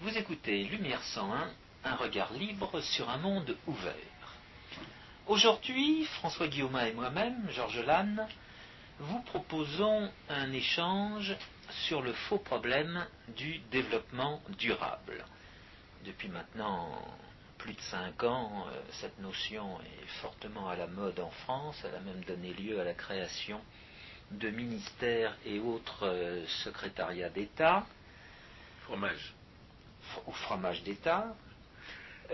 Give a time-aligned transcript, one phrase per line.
[0.00, 1.50] Vous écoutez Lumière 101,
[1.84, 4.34] un regard libre sur un monde ouvert.
[5.26, 8.28] Aujourd'hui, François Guillaume et moi-même, Georges Lannes,
[8.98, 11.34] vous proposons un échange
[11.86, 13.06] sur le faux problème
[13.36, 15.24] du développement durable.
[16.04, 17.02] Depuis maintenant
[17.56, 21.82] plus de cinq ans, euh, cette notion est fortement à la mode en France.
[21.84, 23.62] Elle a même donné lieu à la création
[24.30, 27.86] de ministères et autres euh, secrétariats d'État.
[30.26, 31.34] Au fromage d'État.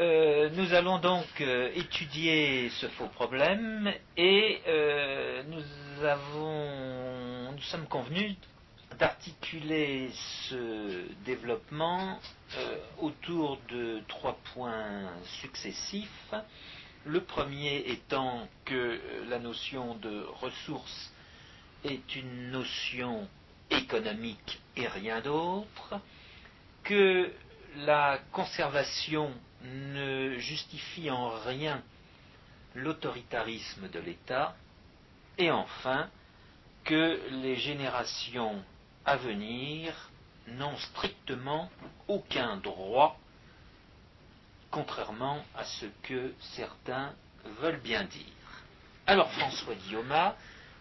[0.00, 7.86] Euh, nous allons donc euh, étudier ce faux problème et euh, nous avons, nous sommes
[7.86, 8.36] convenus
[8.98, 10.08] d'articuler
[10.48, 12.18] ce développement
[13.00, 15.10] autour de trois points
[15.40, 16.34] successifs.
[17.04, 21.12] Le premier étant que la notion de ressources
[21.84, 23.28] est une notion
[23.70, 26.00] économique et rien d'autre,
[26.84, 27.30] que
[27.78, 31.82] la conservation ne justifie en rien
[32.74, 34.54] l'autoritarisme de l'État,
[35.38, 36.08] et enfin
[36.84, 38.62] que les générations
[39.04, 40.10] à venir
[40.48, 41.70] n'ont strictement
[42.08, 43.18] aucun droit,
[44.70, 47.14] contrairement à ce que certains
[47.60, 48.22] veulent bien dire.
[49.06, 50.32] Alors François Guillaume,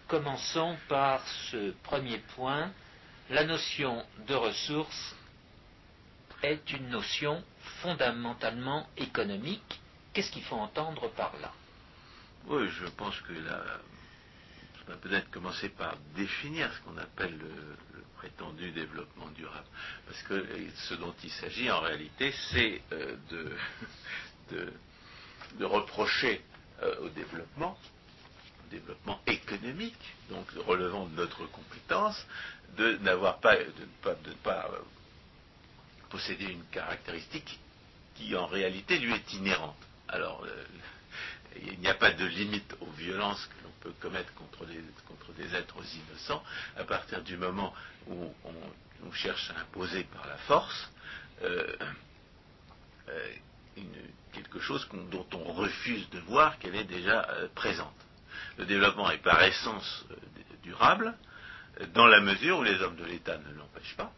[0.07, 2.71] commençons par ce premier point,
[3.29, 5.15] la notion de ressources
[6.43, 7.43] est une notion
[7.81, 9.79] fondamentalement économique.
[10.13, 11.51] Qu'est-ce qu'il faut entendre par là?
[12.47, 13.63] Oui, je pense que là,
[14.87, 19.65] on va peut-être commencer par définir ce qu'on appelle le, prétendu développement durable.
[20.05, 23.15] Parce que ce dont il s'agit en réalité, c'est euh,
[24.51, 26.41] de, reprocher
[26.83, 27.77] euh, au développement,
[28.65, 32.25] au développement économique, donc relevant de notre compétence,
[32.77, 33.63] de n'avoir pas, de
[34.05, 34.79] ne pas euh,
[36.11, 37.59] posséder une caractéristique
[38.15, 39.77] qui en réalité lui est inhérente.
[40.07, 40.63] Alors, euh,
[41.63, 45.81] il n'y a pas de limite aux violences que l'on peut commettre contre, des êtres
[45.95, 46.43] innocents
[46.77, 47.73] à partir du moment
[48.07, 50.89] où on, cherche à imposer par la force
[51.41, 51.75] euh,
[53.09, 53.33] euh,
[54.31, 57.95] quelque chose dont on refuse de voir qu'elle est déjà présente.
[58.57, 60.05] Le développement est par essence
[60.63, 61.13] durable
[61.93, 64.13] dans la mesure où les hommes de l'État ne l'empêchent pas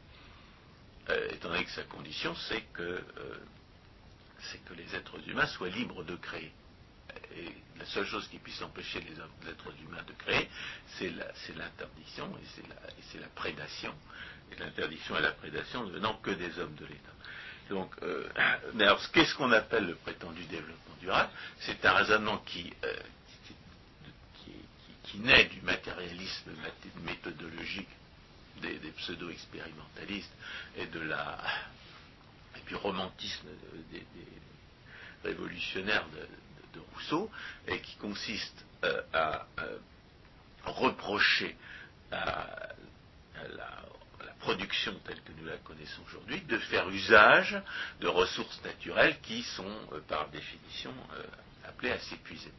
[1.10, 3.38] euh, étant donné que sa condition, c'est que, euh,
[4.66, 6.52] que les êtres humains soient libres de créer.
[7.36, 10.50] Et la seule chose qui puisse empêcher les, êtres humains de créer,
[10.98, 11.10] c'est
[11.56, 13.94] l'interdiction et c'est la, prédation.
[14.52, 17.12] Et l'interdiction et la prédation ne venant que des hommes de l'État.
[17.70, 18.30] Donc, euh,
[18.74, 21.30] mais alors, qu'est-ce qu'on appelle le prétendu développement durable?
[21.60, 22.74] C'est un raisonnement qui,
[25.04, 26.52] qui, naît du matérialisme
[27.04, 27.88] méthodologique
[28.62, 30.34] des, pseudo-expérimentalistes
[30.78, 31.38] et de la
[32.56, 33.48] et du romantisme
[33.92, 34.06] des,
[35.24, 37.30] révolutionnaires de, Rousseau,
[37.68, 39.78] et qui consiste euh, à euh,
[40.66, 41.56] reprocher
[42.12, 42.70] à,
[43.56, 43.84] la,
[44.40, 47.62] production telle que nous la connaissons aujourd'hui de faire usage
[48.02, 50.94] de ressources naturelles qui sont, euh, par définition,
[51.66, 52.52] appelées à s'épuiser.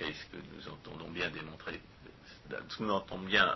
[0.00, 1.80] Et ce que nous entendons bien démontrer,
[2.68, 3.54] ce que nous entendons bien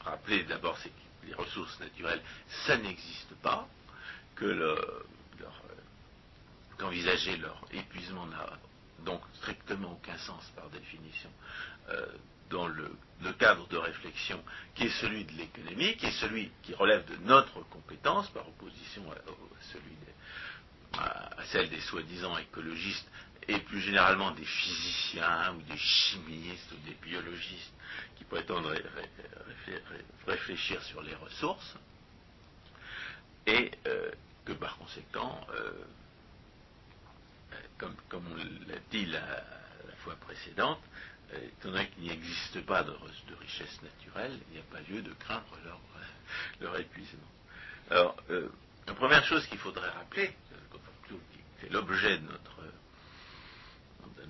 [0.00, 0.92] rappeler d'abord, c'est
[1.26, 2.22] les ressources naturelles,
[2.66, 3.68] ça n'existe pas,
[4.34, 4.78] que leur,
[6.78, 8.58] qu'envisager leur épuisement n'a
[9.04, 11.30] donc strictement aucun sens par définition
[11.88, 12.06] euh,
[12.50, 12.90] dans le,
[13.38, 14.42] cadre de réflexion
[14.74, 19.02] qui est celui de l'économie, qui est celui qui relève de notre compétence par opposition
[19.10, 19.16] à,
[19.72, 19.96] celui
[20.98, 23.08] à celle des soi-disant écologistes
[23.48, 27.72] et plus généralement des physiciens ou des chimistes ou des biologistes
[28.16, 28.72] qui prétendent
[30.26, 31.76] réfléchir sur les ressources,
[33.46, 34.10] et euh,
[34.44, 35.70] que par conséquent, euh,
[37.78, 39.44] comme, on l'a dit la,
[39.98, 40.80] fois précédente,
[41.32, 42.92] euh, étant donné qu'il n'y existe pas de,
[43.40, 45.80] richesse naturelle, il n'y a pas lieu de craindre leur,
[46.60, 47.28] leur épuisement.
[47.90, 50.34] Alors, la première chose qu'il faudrait rappeler,
[51.60, 52.56] fait l'objet de notre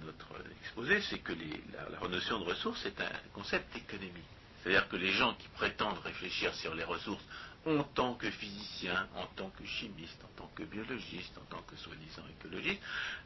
[0.06, 0.29] notre
[0.62, 4.25] exposé, c'est que la, notion de ressources est un concept économique.
[4.62, 7.25] C'est-à-dire que les gens qui prétendent réfléchir sur les ressources
[7.67, 11.76] en tant que physiciens, en tant que chimistes, en tant que biologistes, en tant que
[11.76, 12.82] soi-disant écologistes,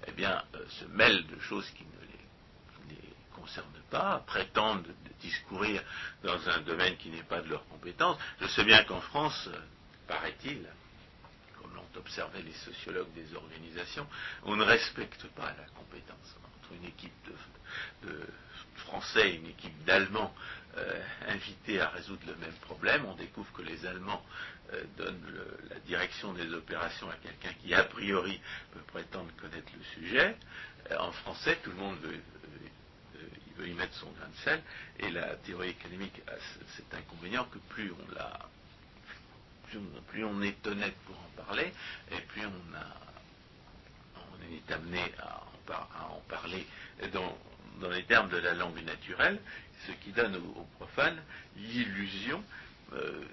[0.06, 2.96] eh bien, euh, se mêlent de choses qui ne les,
[3.34, 4.88] concernent pas, prétendent
[5.20, 5.82] discourir
[6.22, 8.18] dans un domaine qui n'est pas de leur compétence.
[8.40, 9.58] Je sais bien qu'en France, euh,
[10.06, 10.66] paraît-il,
[11.60, 14.06] comme observait les sociologues des organisations,
[14.44, 16.36] on ne respecte pas la compétence.
[16.72, 17.12] Une équipe
[18.04, 18.26] de,
[18.76, 20.34] Français une équipe d'Allemands
[20.76, 24.24] euh, invités à résoudre le même problème, on découvre que les Allemands
[24.72, 28.40] euh, donnent la direction des opérations à quelqu'un qui, a priori,
[28.72, 30.36] peut prétendre connaître le sujet.
[30.90, 32.20] Euh, en français, tout le monde veut
[33.56, 34.62] veut y mettre son grain de sel,
[34.98, 36.32] et la théorie économique a
[36.76, 38.48] cet inconvénient que plus on la
[40.08, 41.72] plus on, est honnête pour en parler,
[42.10, 42.86] et plus on, a,
[44.16, 46.66] on est amené à en, parler
[47.12, 47.36] dans,
[47.90, 49.40] les termes de la langue naturelle,
[49.86, 51.20] ce qui donne aux, profanes
[51.56, 52.42] l'illusion
[52.92, 53.24] euh,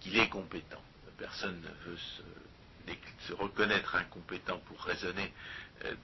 [0.00, 0.82] qu'il est compétent.
[1.16, 1.98] Personne ne veut
[3.26, 5.32] se, reconnaître incompétent pour raisonner
[5.84, 5.94] euh,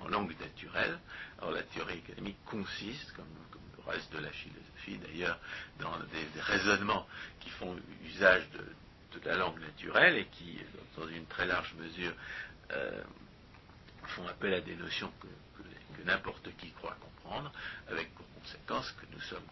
[0.00, 0.98] en langue naturelle.
[1.38, 3.26] Alors la théorie économique consiste, comme
[3.88, 5.38] reste de la philosophie d'ailleurs,
[5.80, 7.06] dans des, raisonnements
[7.40, 8.64] qui font usage de,
[9.24, 10.60] la langue naturelle et qui,
[10.96, 12.12] dans une très large mesure,
[12.70, 13.02] euh,
[14.08, 15.26] font appel à des notions que,
[16.04, 17.52] n'importe qui croit comprendre,
[17.88, 19.42] avec pour conséquence que nous sommes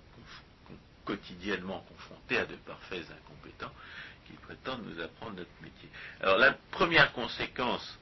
[1.05, 3.73] quotidiennement confrontés à de parfaits incompétents
[4.26, 5.88] qui prétendent nous apprendre notre métier.
[6.20, 7.99] Alors la première conséquence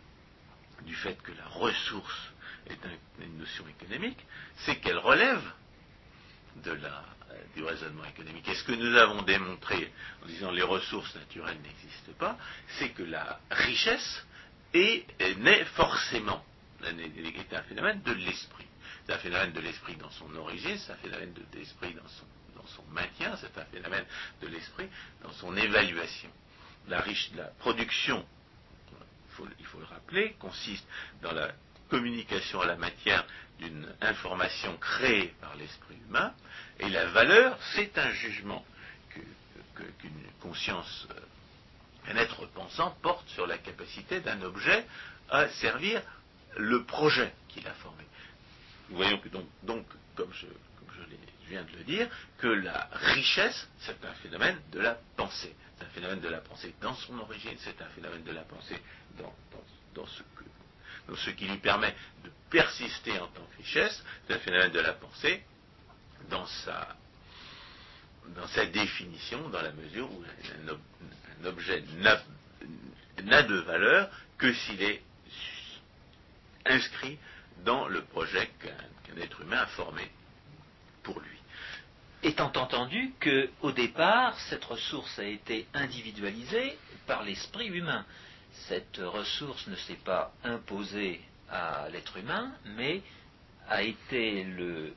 [0.83, 2.33] du fait que la ressource
[2.69, 2.79] est
[3.21, 4.19] une notion économique,
[4.59, 5.43] c'est qu'elle relève
[6.57, 7.05] de la,
[7.55, 8.49] du raisonnement économique.
[8.49, 9.93] Et ce que nous avons démontré
[10.23, 12.39] en disant les ressources naturelles n'existent pas,
[12.79, 14.25] c'est que la richesse
[14.75, 15.07] est,
[15.39, 16.45] n'est forcément
[16.87, 18.67] est un phénomène de l'esprit.
[19.07, 22.09] C'est un phénomène de l'esprit dans son origine, c'est un phénomène de l'esprit dans
[22.67, 24.05] son, maintien, c'est un phénomène
[24.41, 24.89] de l'esprit
[25.23, 26.31] dans son évaluation.
[26.89, 27.03] La,
[27.59, 28.25] production,
[28.91, 30.87] il faut, il le rappeler, consiste
[31.23, 31.53] dans la
[31.91, 33.27] communication à la matière
[33.59, 36.33] d'une information créée par l'esprit humain,
[36.79, 38.65] et la valeur, c'est un jugement
[39.75, 41.21] qu'une conscience, euh,
[42.09, 44.87] un être pensant porte sur la capacité d'un objet
[45.31, 46.03] à servir
[46.57, 48.05] le projet qu'il a formé.
[48.91, 50.47] Nous voyons que donc, donc comme, je,
[51.49, 52.09] viens de le dire,
[52.39, 55.55] que la richesse, c'est un phénomène de la pensée.
[55.79, 58.81] C'est un phénomène de la pensée dans son origine, c'est un phénomène de la pensée
[59.19, 60.45] dans ce que
[61.17, 64.93] ce qui lui permet de persister en tant que richesse, c'est un phénomène de la
[64.95, 65.43] pensée
[66.31, 66.97] dans sa,
[68.67, 70.25] définition, dans la mesure où
[73.23, 75.03] n'a de valeur que s'il est
[76.67, 77.19] inscrit
[77.65, 80.11] dans le projet qu'un être humain a formé
[81.03, 81.39] pour lui.
[82.23, 88.05] Étant entendu que, au départ, cette ressource a été individualisée par l'esprit humain
[88.69, 91.21] cette ressource ne s'est pas imposée
[91.51, 93.03] à l'être humain, mais
[93.69, 94.95] a été le,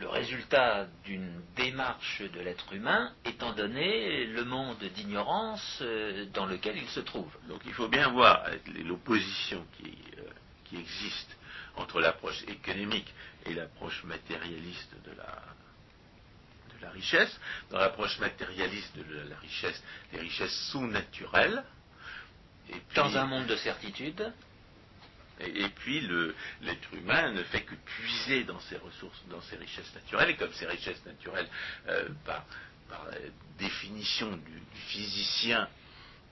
[0.00, 6.88] résultat d'une démarche de l'être humain, étant donné le monde d'ignorance euh, dans lequel il
[6.88, 7.32] se trouve.
[7.48, 8.44] Donc il faut bien voir
[8.84, 10.22] l'opposition qui, euh,
[10.64, 11.36] qui existe
[11.76, 13.12] entre l'approche économique
[13.46, 15.42] et l'approche matérialiste de la,
[16.76, 17.40] de la richesse.
[17.70, 19.82] Dans l'approche matérialiste de la richesse,
[20.12, 21.64] les richesses sont naturelles,
[22.94, 24.32] dans un monde de certitude.
[25.40, 26.00] Et, puis
[26.60, 30.52] l'être humain ne fait que puiser dans ses ressources, dans ses richesses naturelles, et comme
[30.52, 31.48] ces richesses naturelles,
[31.88, 32.44] euh, par,
[33.58, 35.68] définition du, physicien,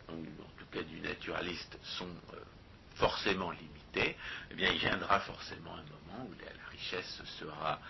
[0.09, 2.37] ou en tout cas du naturaliste, sont euh,
[2.97, 4.17] forcément limitées,
[4.51, 7.81] eh bien il viendra forcément un moment où la, richesse sera,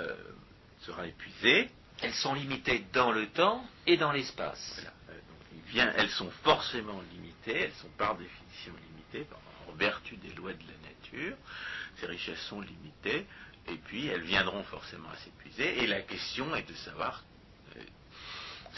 [0.00, 0.14] euh,
[0.82, 1.70] sera épuisée.
[2.02, 4.84] Elles sont limitées dans le temps et dans l'espace
[5.74, 9.28] elles sont forcément limitées, elles sont par définition limitées,
[9.76, 11.36] vertu des lois de la nature.
[12.00, 13.26] Ces richesses sont limitées,
[13.68, 15.82] et puis elles viendront forcément à s'épuiser.
[15.82, 17.24] Et la question est de savoir
[17.76, 17.80] euh,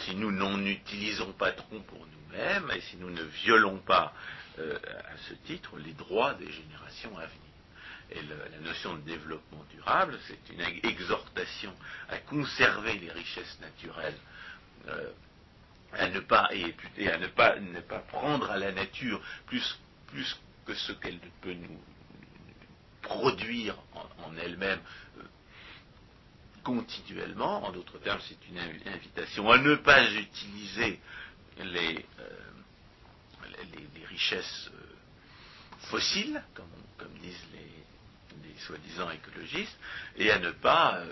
[0.05, 4.13] si nous n'en utilisons pas trop pour nous-mêmes, et si nous ne violons pas
[4.59, 7.43] euh, à ce titre les droits des générations à venir.
[8.11, 11.75] Et la notion de développement durable, c'est une exhortation
[12.09, 14.17] à conserver les richesses naturelles
[14.89, 15.11] euh,
[15.93, 16.75] à ne pas et,
[17.09, 19.79] à ne pas ne pas prendre à la nature plus
[20.09, 20.39] plus
[20.69, 21.81] que ce qu'elle peut nous
[23.01, 24.81] produire en, elle-même
[25.19, 25.23] euh,
[26.63, 27.65] continuellement.
[27.65, 31.01] En d'autres termes, c'est une invitation à ne pas utiliser
[31.59, 32.29] les, euh,
[34.11, 36.69] richesses euh, fossiles, comme,
[37.23, 37.67] disent les,
[38.59, 39.79] soi-disant écologistes,
[40.17, 41.03] et à ne pas,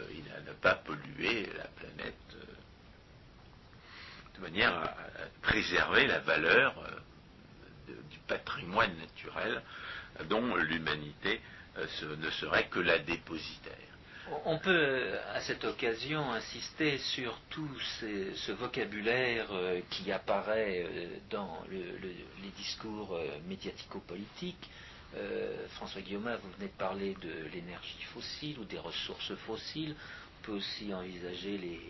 [0.47, 2.37] ne pas polluer la planète
[4.35, 4.95] de manière à,
[5.43, 6.75] préserver la valeur
[8.11, 9.63] du patrimoine naturel
[10.29, 11.41] dont l'humanité
[11.79, 13.75] euh, ne serait que la dépositaire.
[14.45, 21.63] On peut à cette occasion insister sur tout ce vocabulaire euh, qui apparaît euh, dans
[21.71, 24.71] les discours médiatico-politiques.
[25.71, 29.95] François Guillaume, vous venez de parler de l'énergie fossile ou des ressources fossiles.
[29.95, 31.81] On peut aussi envisager les,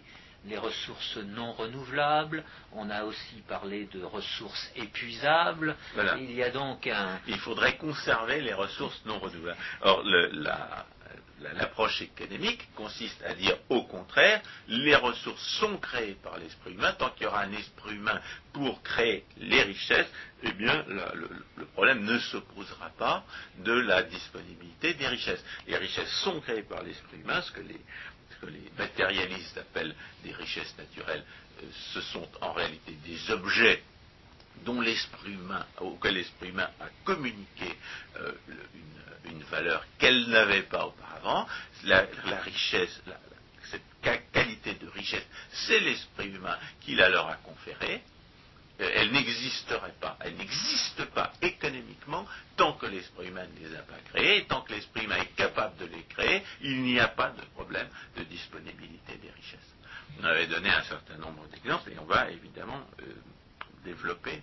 [0.46, 5.76] les ressources non renouvelables, on a aussi parlé de ressources épuisables.
[6.18, 7.20] Il y a donc un.
[7.26, 9.58] Il faudrait conserver les ressources non renouvelables.
[9.82, 10.86] Or, la,
[11.54, 17.10] l'approche économique consiste à dire au contraire, les ressources sont créées par l'esprit humain, tant
[17.10, 18.20] qu'il y aura un esprit humain
[18.52, 20.10] pour créer les richesses,
[20.42, 23.24] eh bien le, problème ne s'opposera pas
[23.58, 25.44] de la disponibilité des richesses.
[25.66, 27.80] Les richesses sont créées par l'esprit humain, ce que les,
[28.78, 31.24] matérialistes appellent des richesses naturelles,
[31.62, 33.82] euh, ce sont en réalité des objets
[34.64, 37.76] dont l'esprit humain, auquel l'esprit humain a communiqué
[38.16, 38.32] euh,
[39.24, 41.46] une, valeur qu'elle n'avait pas auparavant,
[41.84, 42.06] la,
[42.42, 43.00] richesse,
[43.70, 48.02] cette qualité de richesse, c'est l'esprit humain qui la leur a conférée.
[48.80, 53.82] Euh, elle n'existerait pas, elle n'existe pas économiquement tant que l'esprit humain ne les a
[53.82, 57.30] pas créés, tant que l'esprit humain est capable de les créer, il n'y a pas
[57.30, 59.74] de problème de disponibilité des richesses.
[60.20, 63.04] On avait donné un certain nombre d'exemples et on va évidemment euh,
[63.84, 64.42] développer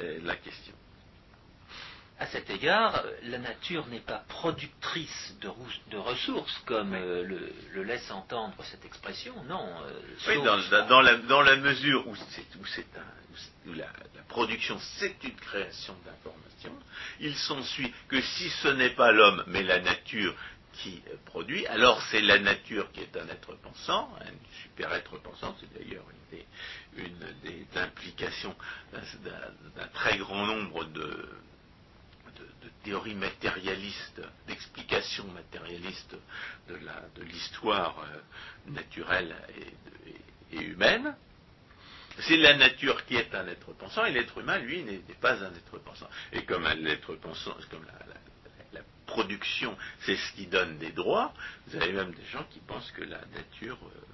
[0.00, 0.74] euh, la question.
[2.22, 7.24] À cet égard, la nature n'est pas productrice de, ressources, comme euh,
[7.72, 9.68] le, laisse entendre cette expression, non.
[9.82, 10.40] Euh, oui,
[10.88, 11.00] dans,
[11.42, 12.14] la, mesure où,
[13.74, 13.88] la,
[14.28, 16.78] production, c'est une création d'informations,
[17.18, 20.32] il s'ensuit que si ce n'est pas l'homme, mais la nature
[20.74, 25.56] qui produit, alors c'est la nature qui est un être pensant, un super être pensant,
[25.58, 26.04] c'est d'ailleurs
[26.96, 27.08] une
[27.42, 28.54] des, implications
[28.92, 31.28] d'un très grand nombre de,
[32.82, 36.16] théories matérialistes, d'explications matérialistes
[36.68, 39.34] de l'histoire euh, naturelle
[40.52, 41.16] et, humaine.
[42.18, 45.50] C'est la nature qui est un être pensant et l'être humain, lui, n'est pas un
[45.54, 46.08] être pensant.
[46.32, 49.76] Et comme l'être pensant, comme la, production,
[50.06, 51.34] c'est ce qui donne des droits,
[51.66, 54.12] vous avez même des gens qui pensent que la nature euh,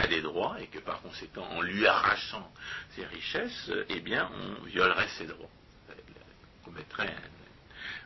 [0.00, 2.50] a des droits et que par conséquent, en lui arrachant
[2.94, 5.50] ses richesses, eh bien, on violerait ses droits.
[5.90, 7.14] On commettrait,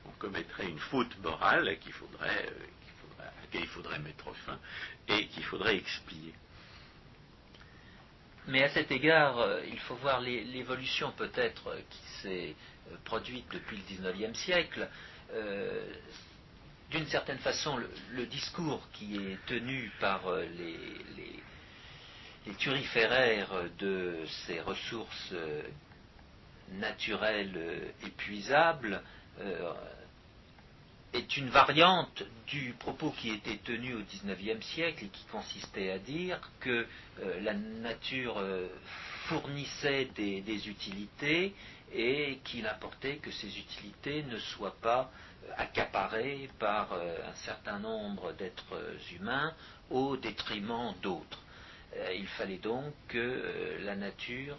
[0.06, 4.58] on commettrait une faute morale qu'il faudrait, euh, à laquelle il faudrait mettre fin
[5.08, 6.34] et qu'il faudrait expier.
[8.46, 12.54] Mais à cet égard, euh, il faut voir l'évolution peut-être qui s'est
[13.04, 14.88] produite depuis le XIXe siècle.
[15.32, 15.86] Euh,
[16.90, 17.76] d'une certaine façon,
[18.12, 20.78] le, discours qui est tenu par euh, les,
[22.46, 25.62] les, turiféraires de ces ressources euh,
[26.72, 29.02] naturelles épuisables
[31.12, 35.98] est une variante du propos qui était tenu au XIXe siècle et qui consistait à
[35.98, 36.86] dire que
[37.40, 38.40] la nature
[39.28, 41.54] fournissait des, utilités
[41.92, 45.10] et qu'il importait que ces utilités ne soient pas
[45.44, 48.76] euh, accaparées par euh, un certain nombre d'êtres
[49.14, 49.54] humains
[49.90, 51.42] au détriment d'autres.
[51.96, 54.56] Euh, il fallait donc que la nature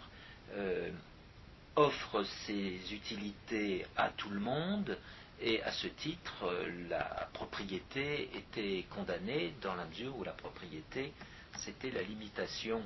[1.76, 4.98] offre ses utilités à tout le monde
[5.40, 6.50] et à ce titre
[6.88, 11.12] la propriété était condamnée dans la mesure où la propriété
[11.58, 12.82] c'était la limitation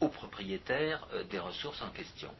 [0.00, 2.30] aux propriétaires euh, des ressources en question.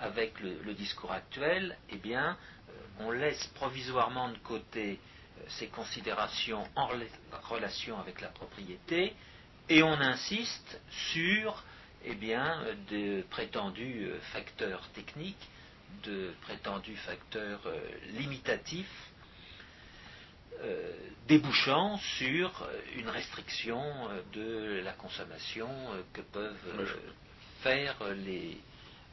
[0.00, 2.36] Avec le, discours actuel, eh bien,
[2.68, 4.98] euh, on laisse provisoirement de côté
[5.38, 6.88] euh, ces considérations en
[7.48, 9.14] relation avec la propriété
[9.68, 10.80] et on insiste
[11.12, 11.62] sur
[12.04, 15.48] eh bien, de prétendus facteurs techniques,
[16.04, 17.60] de prétendus facteurs
[18.18, 19.08] limitatifs
[20.62, 20.92] euh,
[21.28, 25.68] débouchant sur euh, une restriction euh, de la consommation
[26.12, 26.56] que peuvent
[27.62, 28.58] faire les,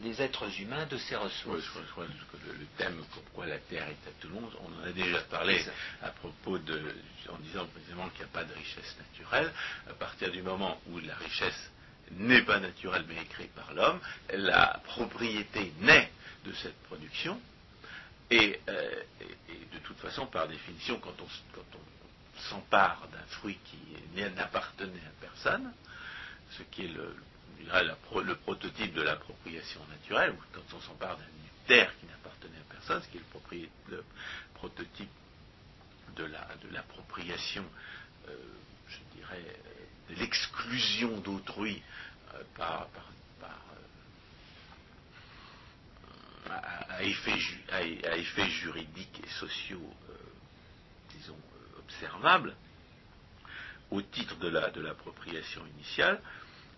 [0.02, 1.62] les êtres humains de ces ressources.
[1.62, 4.88] je, crois que le, thème pourquoi la Terre est à tout le monde, on en
[4.88, 5.64] a déjà parlé
[6.02, 6.82] à propos de,
[7.30, 9.52] en disant précisément qu'il n'y a pas de richesse naturelle.
[9.88, 11.70] À partir du moment où la richesse
[12.12, 14.00] n'est pas naturelle mais est par l'homme,
[14.34, 16.12] la propriété naît
[16.46, 17.40] de cette production,
[18.32, 18.60] et,
[19.74, 21.28] de toute façon, par définition, quand on,
[22.50, 23.78] s'empare d'un fruit qui
[24.36, 25.72] n'appartenait à personne,
[26.52, 27.16] ce qui est le,
[27.60, 31.26] le prototype de l'appropriation naturelle, ou quand on s'empare d'une
[31.68, 34.04] terre qui n'appartenait à personne, ce qui est le,
[34.56, 35.10] prototype
[36.18, 36.26] de
[36.72, 37.66] l'appropriation,
[38.28, 38.36] euh,
[38.88, 39.56] je dirais,
[40.10, 41.82] l'exclusion d'autrui
[42.34, 42.88] euh, par,
[46.50, 50.14] à, effets, juridiques et sociaux, euh,
[51.18, 51.38] disons,
[51.80, 52.56] observables,
[53.92, 56.22] au titre de la de l'appropriation initiale,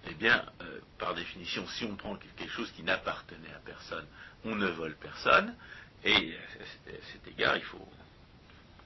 [0.09, 4.05] eh bien, euh, par définition, si on prend quelque chose qui n'appartenait à personne,
[4.45, 5.55] on ne vole personne.
[6.03, 7.89] Et à cet égard, il faut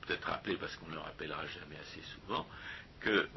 [0.02, 2.48] peut-être rappeler, parce qu'on ne le rappellera jamais assez souvent,
[3.08, 3.28] euh,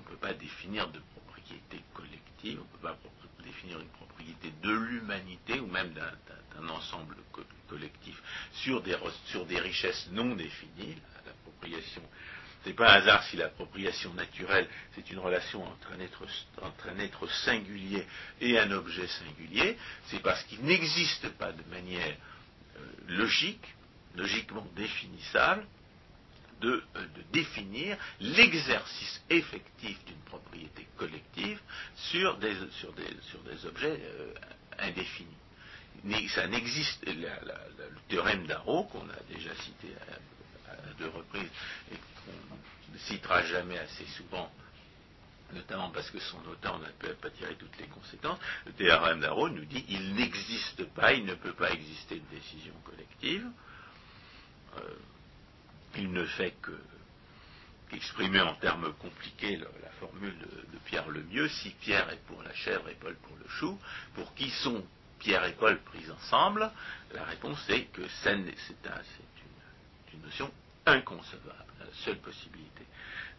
[0.00, 2.98] ne peut pas définir de propriété collective, on ne peut pas
[3.44, 7.16] définir une propriété de l'humanité ou même d'un ensemble
[7.68, 8.94] collectif sur des,
[9.60, 10.96] richesses non définies.
[11.26, 12.02] L'appropriation
[12.66, 16.24] n'est pas un hasard si l'appropriation naturelle, c'est une relation entre un, être,
[16.62, 18.06] entre un, être, singulier
[18.40, 19.76] et un objet singulier,
[20.06, 22.16] c'est parce qu'il n'existe pas de manière
[22.76, 23.74] euh, logique,
[24.14, 25.64] logiquement définissable,
[26.60, 31.60] de, euh, de définir l'exercice effectif d'une propriété collective
[31.96, 32.56] sur des,
[33.66, 34.34] objets euh,
[34.78, 35.28] indéfinis.
[36.28, 37.28] Ça n'existe, le
[38.08, 39.88] théorème d'Arrow, qu'on a déjà cité
[40.68, 41.50] à, à deux reprises
[41.92, 44.50] et qu'on ne citera jamais assez souvent,
[45.52, 46.88] notamment parce que son auteur n'a
[47.20, 51.34] pas tiré toutes les conséquences, le théorème d'Arrow nous dit il n'existe pas, il ne
[51.34, 53.46] peut pas exister de décision collective.
[54.78, 54.80] Euh,
[55.96, 56.72] il ne fait que
[57.90, 62.88] qu'exprimer en termes compliqués la, formule de, Pierre Lemieux, si Pierre est pour la chèvre
[62.88, 63.78] et Paul pour le chou,
[64.14, 64.84] pour qui sont
[65.18, 66.70] Pierre et Paul pris ensemble?
[67.12, 70.50] La réponse est que c'est une notion
[70.86, 71.64] inconcevable.
[71.78, 72.84] La seule possibilité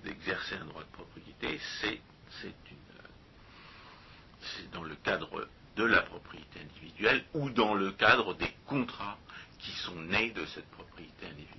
[0.03, 2.00] d'exercer un droit de propriété, c'est
[4.72, 9.17] dans le cadre de la propriété individuelle ou dans le cadre des contrats
[9.61, 11.51] qui sont nés de cette propriété individuelle.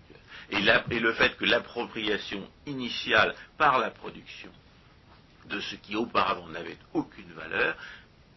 [0.50, 4.50] Et, le fait que l'appropriation initiale par la production
[5.46, 7.76] de ce qui auparavant n'avait aucune valeur,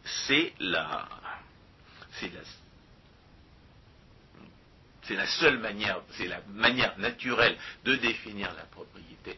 [0.03, 1.07] c'est la,
[2.19, 2.31] c'est
[5.15, 9.37] la, seule manière, c'est la manière naturelle de définir la propriété.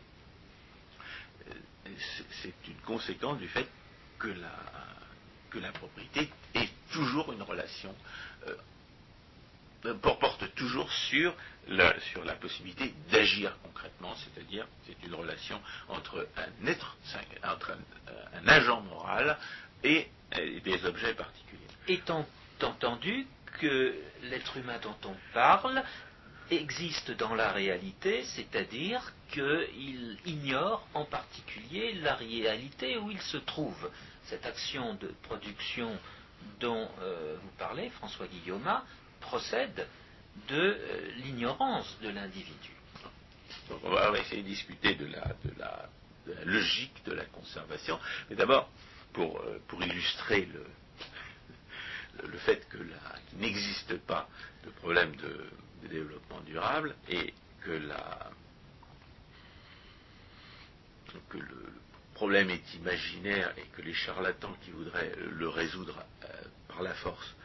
[1.50, 1.54] Euh,
[2.42, 3.68] c'est une conséquence du fait
[4.20, 4.56] que la,
[5.50, 7.96] que la propriété est toujours une relation
[8.48, 8.56] euh,
[10.02, 11.36] porte toujours sur
[11.68, 16.98] la, sur la possibilité d'agir concrètement, c'est-à-dire c'est une relation entre un être,
[17.44, 19.38] entre un, agent moral
[19.84, 20.08] et,
[20.64, 21.62] des objets particuliers.
[21.88, 22.26] Étant
[22.62, 23.28] entendu
[23.60, 25.84] que l'être humain dont on parle
[26.52, 33.90] existe dans la réalité, c'est-à-dire qu'il ignore en particulier la réalité où il se trouve.
[34.24, 35.98] Cette action de production
[36.60, 38.82] dont euh, vous parlez, François Guillaume,
[39.28, 39.88] procède
[40.48, 42.72] de euh, l'ignorance de l'individu.
[43.84, 45.90] on va, essayer de discuter de la,
[46.46, 48.00] logique de la conservation.
[48.30, 48.70] Mais d'abord,
[49.14, 50.48] pour, euh, illustrer
[52.24, 54.28] le, fait qu'il n'existe pas
[54.64, 55.46] de problème de,
[55.90, 57.94] développement durable et que, le,
[62.14, 66.28] problème est imaginaire et que les charlatans qui voudraient le résoudre euh,
[66.68, 67.36] par la force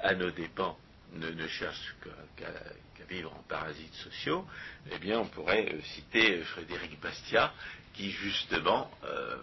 [0.00, 0.78] à nos dépens
[1.14, 1.94] ne, cherche
[2.36, 4.46] qu'à vivre en parasites sociaux,
[4.90, 7.52] eh bien on pourrait euh, citer euh, Frédéric Bastiat
[7.92, 9.36] qui justement euh,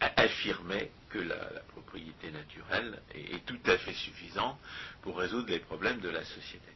[0.00, 1.36] affirmait que la,
[1.72, 4.58] propriété naturelle est, tout à fait suffisante
[5.02, 6.68] pour résoudre les problèmes de la société.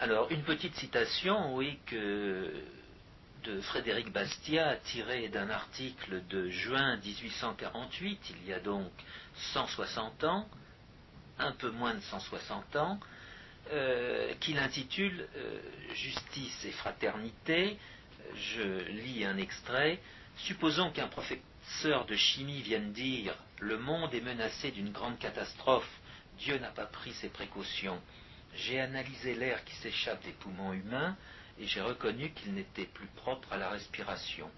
[0.00, 2.50] Alors une petite citation, oui, que
[3.44, 8.90] de Frédéric Bastiat tiré d'un article de juin 1848, il y a donc
[9.52, 10.48] 160 ans,
[11.38, 13.00] un peu moins de 160 ans,
[13.72, 15.60] euh, qu'il intitule euh,
[15.94, 17.78] Justice et fraternité.
[18.34, 20.00] Je lis un extrait.
[20.38, 25.88] Supposons qu'un professeur de chimie vienne dire Le monde est menacé d'une grande catastrophe.
[26.38, 28.00] Dieu n'a pas pris ses précautions.
[28.54, 31.16] J'ai analysé l'air qui s'échappe des poumons humains
[31.58, 34.50] et j'ai reconnu qu'il n'était plus propre à la respiration,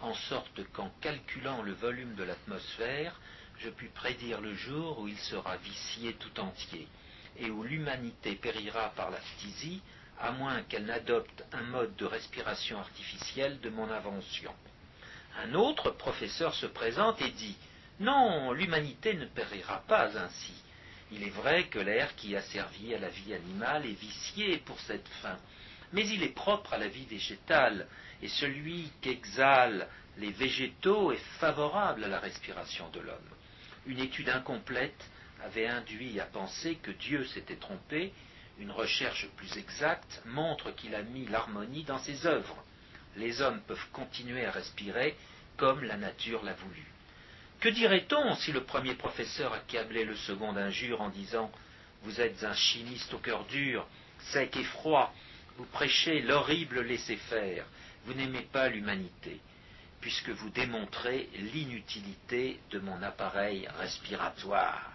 [0.00, 3.18] en sorte qu'en calculant le volume de l'atmosphère,
[3.62, 6.88] je puis prédire le jour où il sera vicié tout entier,
[7.38, 9.18] et où l'humanité périra par la
[10.18, 14.54] à moins qu'elle n'adopte un mode de respiration artificielle de mon invention.
[15.42, 17.56] Un autre professeur se présente et dit
[18.00, 20.54] Non, l'humanité ne périra pas ainsi.
[21.12, 24.78] Il est vrai que l'air qui a servi à la vie animale est vicié pour
[24.80, 25.38] cette fin,
[25.92, 27.86] mais il est propre à la vie végétale,
[28.22, 29.86] et celui qu'exhalent
[30.18, 33.30] les végétaux est favorable à la respiration de l'homme
[33.86, 35.04] une étude incomplète
[35.42, 38.12] avait induit à penser que Dieu s'était trompé,
[38.58, 42.62] une recherche plus exacte montre qu'il a mis l'harmonie dans ses œuvres.
[43.16, 45.16] Les hommes peuvent continuer à respirer
[45.56, 46.84] comme la nature l'a voulu.
[47.60, 51.50] Que dirait-on si le premier professeur accablait le second d'injure en disant
[52.02, 53.86] Vous êtes un chimiste au cœur dur,
[54.32, 55.12] sec et froid,
[55.56, 57.66] vous prêchez l'horrible laisser-faire,
[58.04, 59.40] vous n'aimez pas l'humanité
[60.00, 64.90] puisque vous démontrez l'inutilité de mon appareil respiratoire.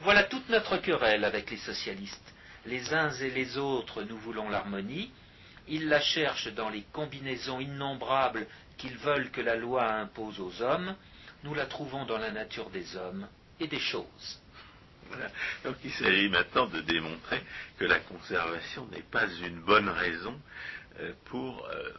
[0.00, 2.34] Voilà toute notre querelle avec les socialistes.
[2.66, 5.12] Les uns et les autres, nous voulons l'harmonie.
[5.68, 8.46] Ils la cherchent dans les combinaisons innombrables
[8.76, 10.94] qu'ils veulent que la loi impose aux hommes.
[11.44, 13.28] Nous la trouvons dans la nature des hommes
[13.60, 14.40] et des choses.
[15.64, 17.40] Donc il s'agit maintenant de démontrer
[17.78, 20.40] que la conservation n'est pas une bonne raison
[21.00, 21.90] euh, pour, euh,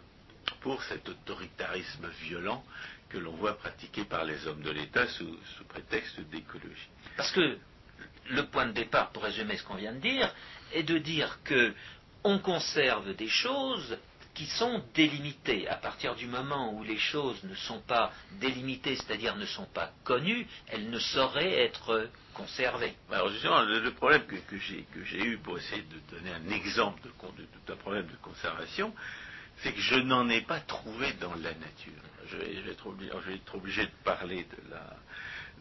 [0.62, 2.64] pour cet autoritarisme violent
[3.10, 6.90] que l'on voit pratiqué par les hommes de l'État sous, sous prétexte d'écologie.
[7.16, 7.58] Parce que
[8.30, 10.34] le point de départ, pour résumer ce qu'on vient de dire,
[10.74, 11.74] est de dire que
[12.24, 13.98] on conserve des choses
[14.34, 15.68] qui sont délimitées.
[15.68, 19.92] À partir du moment où les choses ne sont pas délimitées, c'est-à-dire ne sont pas
[20.04, 22.94] connues, elles ne sauraient être conservées.
[23.12, 27.02] Alors justement, le, problème que, que j'ai eu pour essayer de donner un exemple
[27.66, 28.94] d'un problème de conservation,
[29.62, 31.94] c'est que je n'en ai pas trouvé dans la nature.
[32.30, 32.88] Je vais, être,
[33.56, 34.46] obligé, de parler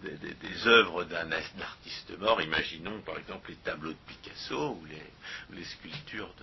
[0.02, 2.40] des, œuvres d'un artiste mort.
[2.42, 4.86] Imaginons par exemple les tableaux de Picasso ou
[5.54, 6.34] les, sculptures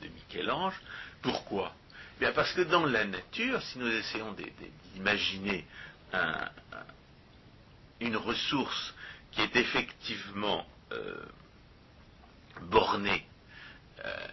[0.00, 0.80] de, Michel-Ange.
[1.22, 1.74] Pourquoi?
[2.34, 4.34] Parce que dans la nature, si nous essayons
[4.94, 5.64] d'imaginer
[8.00, 8.94] une ressource
[9.32, 11.26] qui est effectivement euh,
[12.62, 13.24] bornée
[14.04, 14.26] euh,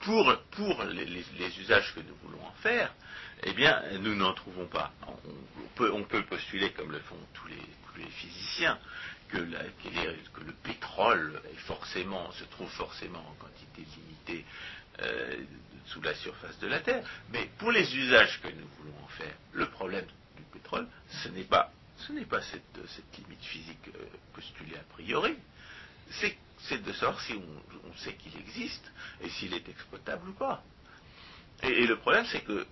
[0.00, 2.92] pour, les, usages que nous voulons en faire,
[3.44, 4.92] eh bien, nous n'en trouvons pas.
[5.78, 7.56] On peut, postuler, comme le font tous les,
[8.10, 8.78] physiciens,
[9.28, 14.44] que, le pétrole se trouve forcément en quantité limitée
[15.02, 15.36] euh,
[15.86, 17.04] sous la surface de la Terre.
[17.32, 20.86] Mais pour les usages que nous voulons en faire, le problème du pétrole,
[21.22, 25.36] ce n'est pas, cette, limite physique euh, postulée a priori,
[26.70, 30.62] de savoir si on, sait qu'il existe et s'il est exploitable ou pas.
[31.62, 32.66] et le problème, c'est que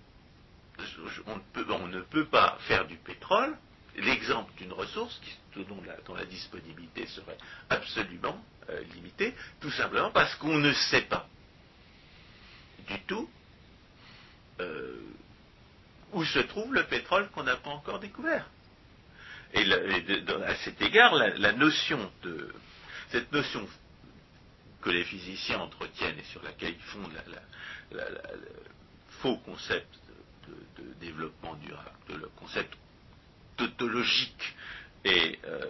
[1.27, 3.55] on, ne peut pas faire du pétrole
[3.97, 5.19] l'exemple d'une ressource
[5.55, 7.37] dont, la, disponibilité serait
[7.69, 11.27] absolument euh, limitée, tout simplement parce qu'on ne sait pas
[12.87, 13.29] du tout
[14.61, 15.01] euh,
[16.13, 18.49] où se trouve le pétrole qu'on n'a pas encore découvert.
[19.53, 22.53] Et, à cet égard, la, notion de
[23.09, 23.67] cette notion
[24.81, 27.21] que les physiciens entretiennent et sur laquelle ils fondent
[27.91, 27.99] le
[29.21, 29.99] faux concept
[30.47, 32.75] de, développement durable, le concept
[33.57, 34.55] tautologique
[35.05, 35.65] euh,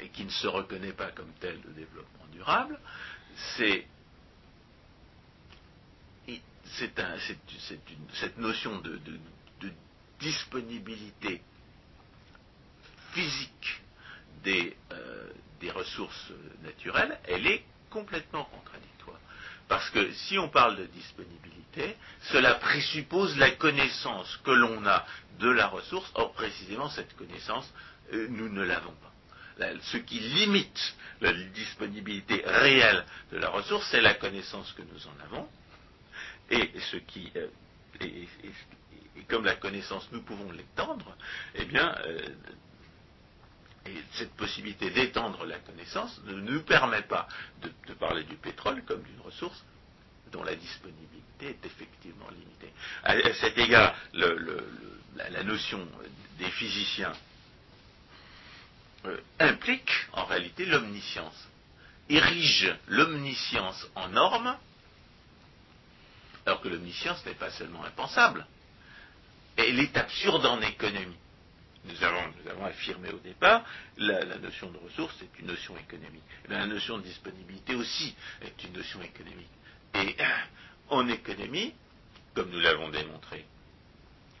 [0.00, 2.78] et, qui ne se reconnaît pas comme tel de développement durable,
[3.56, 3.86] c'est
[6.64, 9.00] cette notion de,
[10.20, 11.40] disponibilité
[13.12, 13.80] physique
[14.42, 19.20] des, euh, des ressources naturelles, elle est complètement contradictoire.
[19.68, 21.96] Parce que si on parle de disponibilité,
[22.32, 25.04] cela présuppose la connaissance que l'on a
[25.38, 26.10] de la ressource.
[26.14, 27.72] Or, précisément, cette connaissance,
[28.12, 29.12] euh, nous ne l'avons pas.
[29.82, 35.24] ce qui limite la disponibilité réelle de la ressource, c'est la connaissance que nous en
[35.24, 35.48] avons.
[36.50, 37.48] Et ce qui, euh,
[38.00, 38.28] et,
[39.28, 41.16] comme la connaissance, nous pouvons l'étendre,
[41.56, 42.20] eh bien, euh,
[43.88, 47.28] et cette possibilité d'étendre la connaissance ne nous permet pas
[47.62, 49.64] de, parler du pétrole comme d'une ressource
[50.32, 52.72] dont la disponibilité est effectivement limitée.
[53.02, 55.86] À, cet égard, la, notion
[56.38, 57.12] des physiciens
[59.06, 61.48] euh, implique en réalité l'omniscience,
[62.08, 64.56] érige l'omniscience en norme,
[66.44, 68.46] alors que l'omniscience n'est pas seulement impensable,
[69.56, 71.16] elle est absurde en économie.
[71.88, 73.64] Nous avons, affirmé au départ,
[73.96, 76.22] la, la, notion de ressource est une notion économique.
[76.48, 79.48] la notion de disponibilité aussi est une notion économique.
[79.94, 80.16] Et
[80.90, 81.74] en économie,
[82.34, 83.44] comme nous l'avons démontré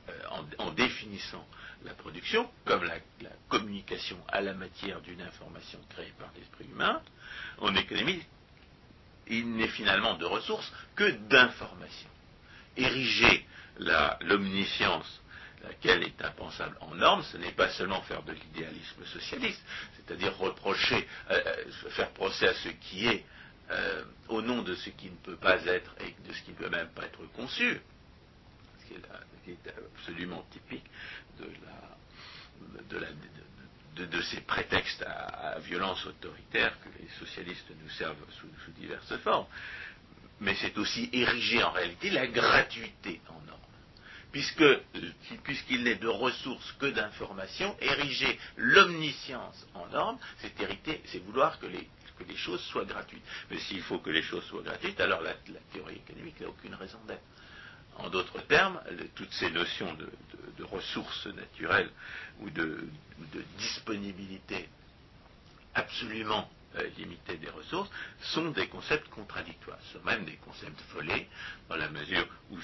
[0.08, 0.12] euh,
[0.58, 1.46] en, définissant
[1.84, 2.98] la production comme la,
[3.48, 7.02] communication à la matière d'une information créée par l'esprit humain,
[7.58, 8.22] en économie,
[9.26, 12.10] il n'est finalement de ressources que d'informations.
[12.76, 13.46] Ériger
[14.20, 15.20] l'omniscience
[15.68, 19.62] laquelle est impensable en normes, ce n'est pas seulement faire de l'idéalisme socialiste,
[19.96, 23.24] c'est-à-dire reprocher, euh, euh, faire procès à ce qui est
[23.70, 26.56] euh, au nom de ce qui ne peut pas être et de ce qui ne
[26.56, 27.80] peut même pas être conçu,
[28.80, 30.84] ce qui est, absolument typique
[33.96, 39.46] de, ces prétextes à, violence autoritaire que les socialistes nous servent sous diverses formes.
[40.40, 43.67] Mais c'est aussi ériger en réalité la gratuité en norme
[44.32, 51.88] puisqu'il n'est de ressources que d'informations, ériger l'omniscience en norme, c'est vouloir que les,
[52.36, 53.24] choses soient gratuites.
[53.50, 55.34] Mais s'il faut que les choses soient gratuites, alors la,
[55.72, 57.22] théorie économique n'a aucune raison d'être.
[57.96, 58.80] en d'autres termes,
[59.14, 60.08] toutes ces notions de,
[60.64, 61.90] ressources naturelles
[62.40, 62.88] ou de,
[63.56, 64.68] disponibilité
[65.74, 71.26] absolument euh, des ressources sont des concepts contradictoires, sont même des concepts volés,
[71.68, 72.58] dans la mesure où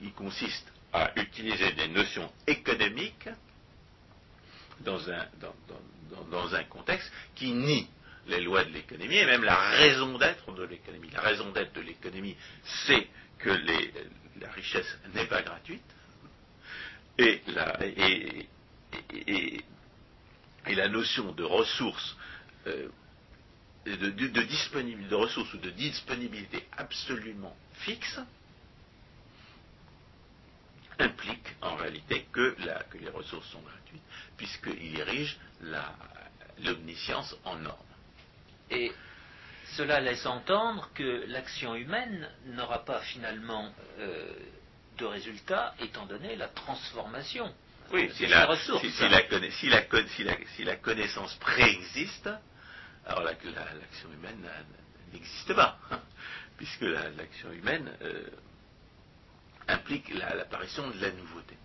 [0.00, 3.28] ils consistent à utiliser des notions économiques
[4.80, 5.26] dans un,
[6.30, 7.88] dans un contexte qui nie
[8.28, 11.10] les lois de l'économie et même la raison d'être de l'économie.
[11.10, 12.36] La raison d'être de l'économie,
[12.86, 13.06] c'est
[13.38, 13.50] que
[14.40, 15.84] la richesse n'est pas gratuite
[17.18, 18.46] et la, et,
[20.74, 22.16] la notion de ressources,
[22.66, 22.88] euh,
[23.86, 28.18] de, de, de ressources ou de disponibilité absolument fixe
[30.98, 32.56] implique en réalité que,
[32.90, 34.02] que les ressources sont gratuites,
[34.36, 35.36] puisqu'il érige
[36.58, 37.76] l'omniscience en norme.
[38.70, 38.92] Et
[39.76, 44.32] cela laisse entendre que l'action humaine n'aura pas finalement euh,
[44.98, 47.52] de résultat étant donné la transformation.
[47.92, 52.28] Oui, si la, si, la, connaissance préexiste,
[53.06, 54.48] alors l'action humaine
[55.12, 56.00] n'existe pas, hein,
[56.56, 58.24] puisque l'action humaine euh,
[59.68, 61.56] implique l'apparition de la nouveauté.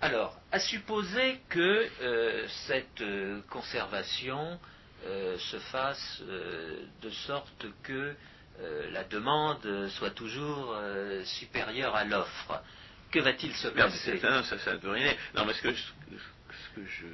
[0.00, 3.02] Alors, à supposer que euh, cette
[3.50, 4.58] conservation
[5.06, 8.14] euh, se fasse euh, de sorte que
[8.60, 10.76] euh, la demande soit toujours
[11.24, 12.62] supérieure à l'offre.
[13.10, 14.20] Que va-t-il se passer?
[14.22, 17.06] Non, ça, ça, Non, mais ce que, je, ce que je,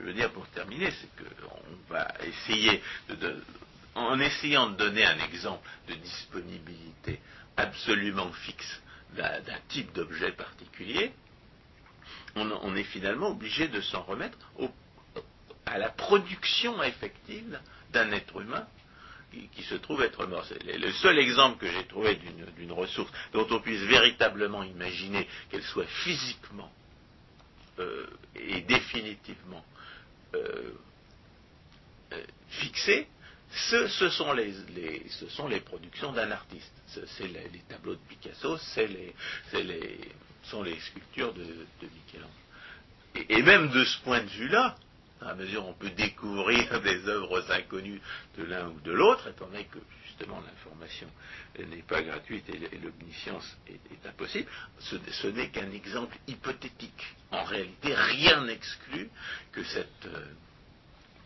[0.00, 2.82] veux dire pour terminer, c'est qu'on va essayer,
[3.94, 7.20] en essayant de donner un exemple de disponibilité
[7.56, 8.82] absolument fixe
[9.16, 11.12] d'un type d'objet particulier,
[12.34, 14.36] on, est finalement obligé de s'en remettre
[15.64, 17.58] à la production effective
[17.92, 18.66] d'un être humain
[19.54, 20.44] qui, se trouve être mort.
[20.46, 22.16] C'est le seul exemple que j'ai trouvé
[22.56, 26.70] d'une ressource dont on puisse véritablement imaginer qu'elle soit physiquement
[27.78, 29.64] euh, et définitivement
[30.34, 30.72] euh,
[32.12, 33.06] euh, fixée,
[33.50, 34.52] ce, sont les,
[35.08, 36.72] ce, sont les, productions d'un artiste.
[36.86, 39.14] C'est les, tableaux de Picasso, c'est les,
[39.54, 40.00] les,
[40.44, 43.24] sont les sculptures de, de Michel-Ange.
[43.28, 44.76] et, même de ce point de vue-là,
[45.22, 48.00] à mesure on peut découvrir des œuvres inconnues
[48.38, 49.78] de l'un ou de l'autre, étant donné que
[50.16, 51.08] justement l'information
[51.58, 54.48] n'est pas gratuite et l'omniscience est, impossible,
[54.80, 57.16] ce, n'est qu'un exemple hypothétique.
[57.30, 59.08] En réalité, rien n'exclut
[59.52, 60.24] que cette euh,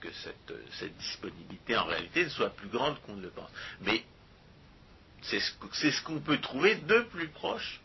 [0.01, 3.51] que cette, disponibilité en réalité ne soit plus grande qu'on ne le pense.
[3.83, 4.03] Mais
[5.21, 7.81] c'est ce qu'on peut trouver de plus proche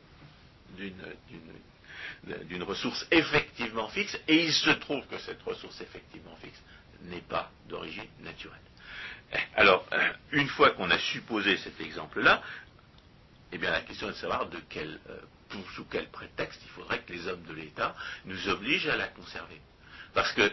[0.77, 6.61] d'une ressource effectivement fixe, et il se trouve que cette ressource effectivement fixe
[7.01, 8.61] n'est pas d'origine naturelle.
[9.55, 12.41] Alors, euh, une fois qu'on a supposé cet exemple-là,
[13.51, 15.19] eh bien la question est de savoir de quel, euh,
[15.75, 19.61] sous quel prétexte il faudrait que les hommes de l'État nous obligent à la conserver.
[20.13, 20.51] Parce que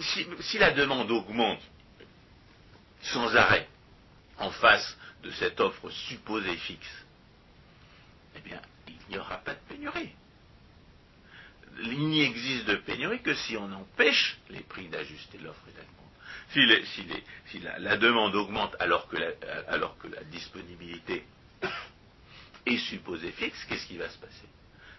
[0.00, 1.60] si la demande augmente
[3.02, 3.68] sans arrêt
[4.38, 7.04] en face de cette offre supposée fixe,
[8.36, 10.12] eh bien, il n'y aura pas de pénurie.
[11.82, 15.99] Il n'y existe de pénurie que si on empêche les prix d'ajuster l'offre et la.
[16.52, 19.30] Si, la, demande augmente alors que la,
[19.68, 21.24] la disponibilité
[22.66, 24.48] est supposée fixe, qu'est-ce qui va se passer?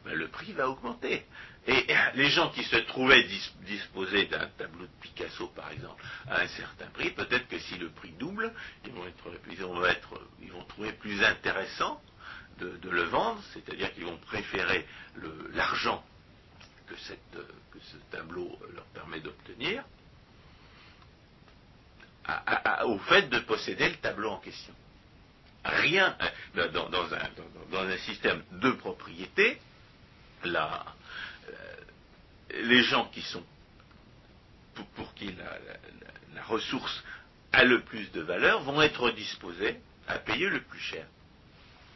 [0.06, 1.26] Ben, Le prix va augmenter.
[1.68, 1.86] Et
[2.16, 3.28] les gens qui se trouvaient
[3.66, 7.90] disposés d'un tableau de Picasso, par exemple, à un certain prix, peut-être que si le
[7.90, 8.54] prix double,
[8.86, 9.06] ils vont,
[9.86, 12.02] être, ils vont trouver plus intéressant
[12.60, 14.86] de, le vendre, c'est-à-dire qu'ils vont préférer
[15.54, 16.04] l'argent
[16.88, 19.84] que, ce tableau leur permet d'obtenir
[22.86, 24.74] au fait de posséder le tableau en question.
[25.64, 26.16] Rien,
[26.58, 29.60] euh, dans, un, système de propriété,
[30.46, 30.68] euh,
[32.64, 33.44] les gens qui sont
[34.96, 35.32] pour, qui
[36.34, 37.04] la ressource
[37.54, 41.06] a le plus de valeur vont être disposés à payer le plus cher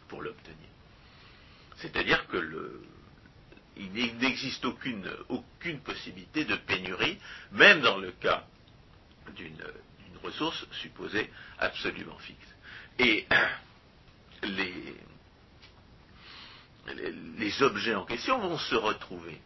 [0.07, 0.69] pour l'obtenir.
[1.77, 2.81] C'est-à-dire que
[3.77, 7.17] il n'existe aucune, aucune possibilité de pénurie,
[7.51, 8.45] même dans le cas
[9.35, 9.63] d'une
[10.23, 12.56] ressource supposée absolument fixe.
[12.99, 13.28] Et
[16.88, 19.41] les, objets en question vont se retrouver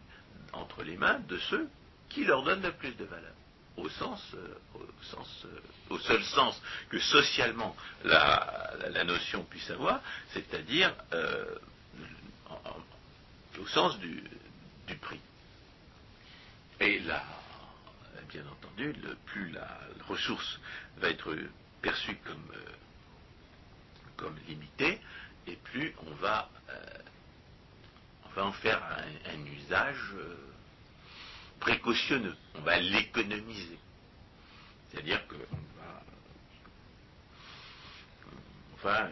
[0.52, 1.68] entre les mains de ceux
[2.08, 3.32] qui leur donnent le plus de valeur
[3.76, 5.48] au sens, euh, euh,
[5.90, 10.00] au seul sens que socialement la, notion puisse avoir,
[10.32, 11.44] c'est-à-dire euh,
[13.58, 14.22] au sens du,
[15.00, 15.20] prix.
[16.80, 17.22] Et là,
[18.28, 18.94] bien entendu,
[19.26, 20.60] plus la ressource
[20.98, 21.36] va être
[21.82, 22.52] perçue comme,
[24.16, 25.00] comme limitée,
[25.46, 26.48] et plus on va,
[28.34, 28.82] va en faire
[29.26, 30.14] un, usage
[31.58, 32.36] précautionneux.
[32.54, 33.78] On va l'économiser.
[34.90, 36.02] C'est-à-dire qu'on va,
[38.72, 39.10] on va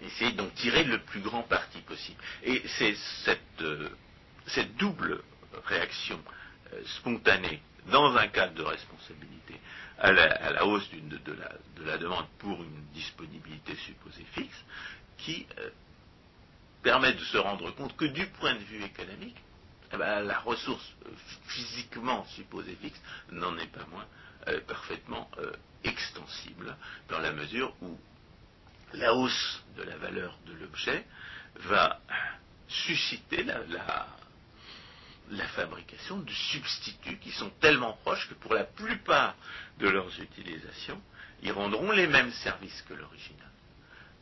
[0.00, 2.20] essayer d'en tirer le plus grand parti possible.
[2.42, 2.94] Et c'est
[4.46, 5.22] cette double
[5.64, 6.20] réaction
[6.84, 9.54] spontanée dans un cadre de responsabilité
[9.98, 14.64] à la, hausse de, la, demande pour une disponibilité supposée fixe,
[15.16, 15.70] qui euh,
[16.82, 19.36] permet de se rendre compte que du point de vue économique,
[19.92, 21.10] eh ben, la ressource euh,
[21.46, 23.00] physiquement supposée fixe
[23.32, 24.06] n'en est pas moins
[24.46, 25.28] euh, parfaitement
[25.82, 26.76] extensible,
[27.08, 27.98] dans la mesure où
[28.92, 31.04] la hausse de la valeur de l'objet
[31.56, 32.00] va
[32.68, 34.06] susciter la, la
[35.58, 39.34] fabrication de substituts qui sont tellement proches que pour la plupart
[39.78, 41.00] de leurs utilisations,
[41.42, 43.50] ils rendront les mêmes services que l'original.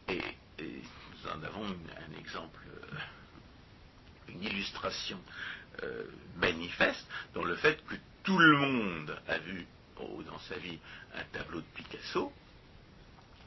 [0.08, 0.20] Et,
[0.58, 2.96] nous en avons un exemple, euh,
[4.28, 5.20] une illustration
[5.82, 6.04] euh,
[6.36, 9.66] manifeste dans le fait que tout le monde a vu
[9.98, 10.78] oh, dans sa vie
[11.14, 12.32] un tableau de Picasso,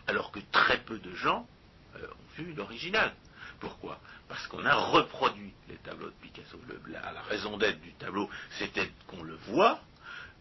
[0.08, 1.48] alors que très peu de gens
[1.96, 3.14] euh, ont vu l'original.
[3.60, 4.00] Pourquoi?
[4.28, 6.60] Parce qu'on a reproduit les tableaux de Picasso.
[6.88, 9.82] la, raison d'être du tableau, c'était qu'on le voit,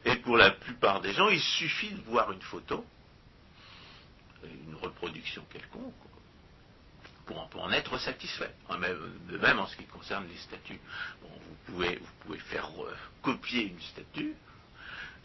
[0.04, 2.84] et pour la plupart des gens, il suffit de voir une photo,
[4.44, 5.94] une reproduction quelconque,
[7.50, 8.54] pour en, être satisfait.
[9.28, 10.80] De même en ce qui concerne les statues.
[11.22, 11.28] vous,
[11.66, 14.34] pouvez, vous pouvez faire euh, copier une statue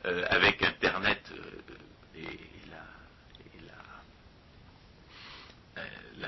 [0.05, 2.83] euh, avec Internet euh, et la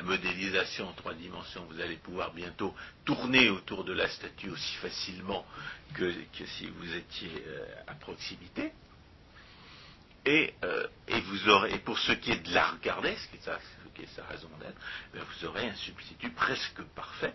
[0.05, 5.45] modélisation en trois dimensions, vous allez pouvoir bientôt tourner autour de la statue aussi facilement
[5.93, 6.13] que,
[6.57, 8.71] si vous étiez euh, à proximité.
[10.25, 10.87] Et, euh,
[11.25, 13.59] vous aurez, pour ce qui est de la regarder, ce qui est sa,
[13.93, 14.77] qui est sa raison d'être,
[15.13, 17.33] ben, vous aurez un substitut presque parfait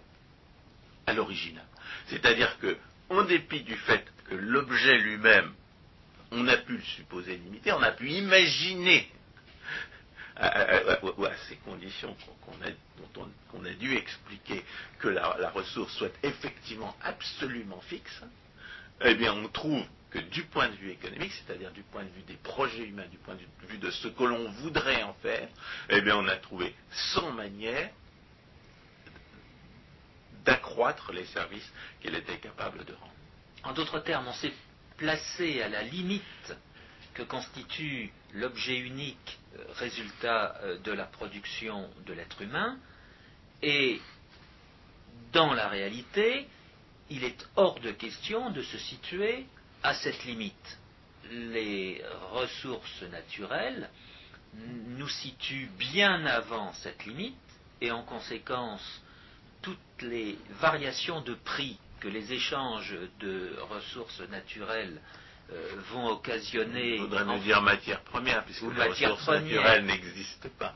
[1.07, 1.67] à l'original.
[2.09, 2.77] C'est-à-dire que,
[3.09, 5.53] en dépit du fait que l'objet lui-même,
[6.33, 9.11] on a pu le supposer limité, on a pu imaginer
[10.41, 12.71] ou à, ces conditions qu'on a,
[13.15, 14.65] dont on, a dû expliquer
[14.99, 18.23] que la, ressource soit effectivement absolument fixe,
[19.03, 22.23] eh bien on trouve que du point de vue économique, c'est-à-dire du point de vue
[22.23, 25.49] des projets humains, du point de vue de ce que l'on voudrait en faire,
[25.91, 27.91] eh bien on a trouvé sans manière
[30.45, 33.13] d'accroître les services qu'elle était capable de rendre.
[33.63, 34.55] En d'autres termes, on s'est
[34.97, 36.55] placé à la limite
[37.15, 42.79] que constitue l'objet unique euh, résultat euh, de la production de l'être humain,
[43.63, 44.01] et
[45.33, 46.47] dans la réalité,
[47.11, 49.47] il est hors de question de se situer
[49.83, 50.79] à cette limite.
[51.31, 53.89] Les ressources naturelles
[54.55, 57.35] nous situent bien avant cette limite,
[57.81, 59.03] et en conséquence,
[59.63, 65.01] toutes les variations de prix que les échanges de ressources naturelles
[65.53, 66.95] euh, vont occasionner.
[66.95, 70.75] Il faudrait nous dire matière première, puisque les ressources naturelles n'existent pas.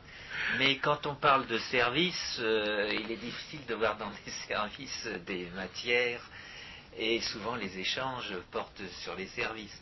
[0.58, 5.08] Mais quand on parle de services, euh, il est difficile de voir dans les services
[5.26, 6.22] des matières,
[6.98, 9.80] et souvent les échanges portent sur les services.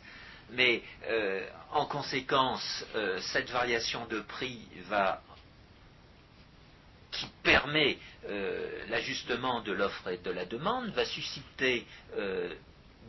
[0.51, 2.85] Mais euh, en conséquence,
[3.33, 5.21] cette variation de prix va
[7.11, 7.97] qui permet
[8.89, 11.85] l'ajustement de l'offre et de la demande va susciter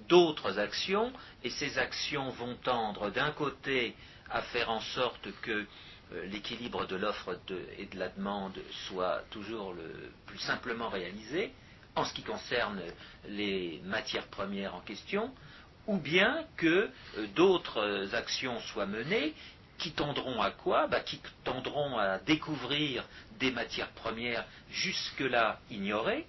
[0.09, 3.95] d'autres actions, et ces actions vont tendre d'un côté
[4.31, 5.67] à faire en sorte que
[6.13, 7.39] euh, l'équilibre de l'offre
[7.79, 11.53] et de la demande soit toujours le plus simplement réalisé,
[11.97, 12.83] en ce qui concerne
[13.29, 15.33] les matières premières en question,
[15.87, 19.35] ou bien que euh, d'autres actions soient menées
[19.79, 20.87] qui tendront à quoi?
[20.87, 23.05] Bah, Qui tendront à découvrir
[23.39, 26.27] des matières premières jusque-là ignorées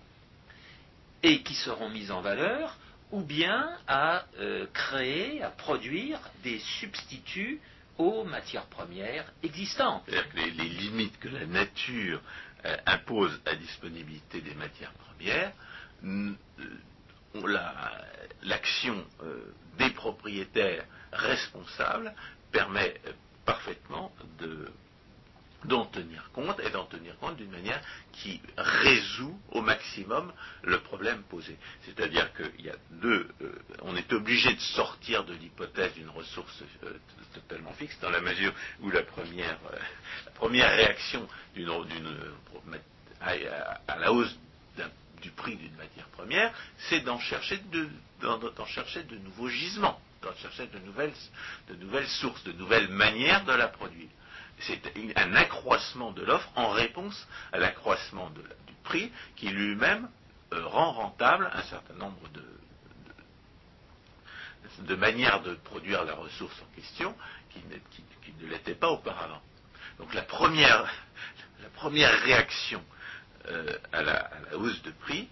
[1.23, 2.77] et qui seront mises en valeur
[3.11, 7.59] ou bien à euh, créer, à produire des substituts
[7.97, 10.05] aux matières premières existantes.
[10.05, 12.21] Que les, limites que la nature
[12.65, 15.53] euh, impose à disponibilité des matières premières,
[16.03, 16.33] euh,
[18.43, 19.05] l'action
[19.77, 22.13] des propriétaires responsables
[22.51, 22.95] permet
[23.45, 24.69] parfaitement de
[25.65, 27.81] d'en tenir compte et d'en tenir compte d'une manière
[28.13, 30.31] qui résout au maximum
[30.63, 31.57] le problème posé.
[31.83, 32.71] C'est-à-dire qu'il
[33.03, 36.93] euh, est obligé de sortir de l'hypothèse d'une ressource euh,
[37.33, 41.27] totalement fixe dans la mesure où la première, euh, réaction
[43.21, 44.35] à, la hausse
[45.21, 46.53] du prix d'une matière première,
[46.89, 47.89] c'est d'en chercher de,
[49.23, 50.79] nouveaux gisements, d'en chercher de
[51.75, 54.09] nouvelles sources, de nouvelles manières de la produire.
[54.59, 54.81] C'est
[55.17, 58.41] un accroissement de l'offre en réponse à l'accroissement du
[58.83, 60.09] prix qui lui-même
[60.53, 62.43] euh, rend rentable un certain nombre de,
[64.83, 67.15] de, manières de produire la ressource en question
[67.51, 67.61] qui,
[68.41, 69.41] ne l'étaient pas auparavant.
[69.97, 70.91] Donc la première,
[71.61, 72.83] la première réaction
[73.47, 75.29] euh, à, la, hausse de prix,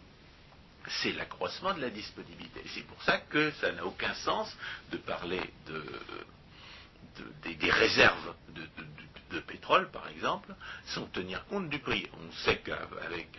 [0.87, 2.61] c'est l'accroissement de la disponibilité.
[2.67, 4.55] C'est pour ça que ça n'a aucun sens
[4.91, 5.83] de parler de,
[7.43, 8.67] des, réserves de,
[9.39, 10.53] pétrole, par exemple,
[10.85, 12.07] sans tenir compte du prix.
[12.13, 13.29] On sait qu'avec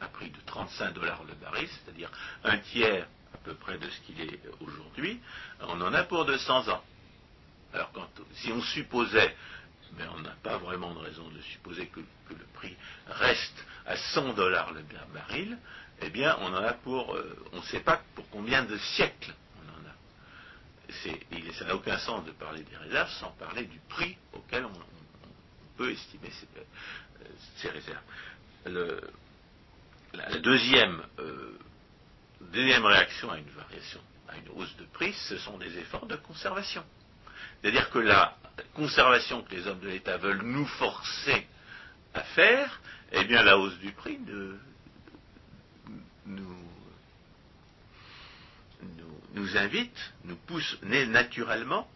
[0.00, 2.10] un, prix de 35 dollars le baril, c'est-à-dire
[2.44, 5.20] un tiers à peu près de ce qu'il est aujourd'hui,
[5.60, 6.82] on en a pour 200 ans.
[7.72, 7.90] Alors
[8.34, 9.36] si on supposait,
[9.96, 12.76] mais on n'a pas vraiment de raison de supposer que, le prix
[13.08, 14.82] reste à 100 dollars le
[15.12, 15.58] baril,
[16.02, 19.34] eh bien on en a pour, euh, on ne sait pas pour combien de siècles
[21.32, 24.99] il, ça n'a aucun sens de parler des réserves sans parler du prix auquel on,
[25.80, 29.00] peut estimer ces, euh, réserves.
[30.12, 31.58] la deuxième, euh,
[32.52, 36.16] deuxième réaction à une variation, à une hausse de prix, ce sont des efforts de
[36.16, 36.84] conservation.
[37.62, 38.36] C'est-à-dire que la
[38.74, 41.46] conservation que les hommes de l'État veulent nous forcer
[42.12, 44.58] à faire, eh bien la hausse du prix nous
[49.32, 51.88] nous invite, nous pousse naturellement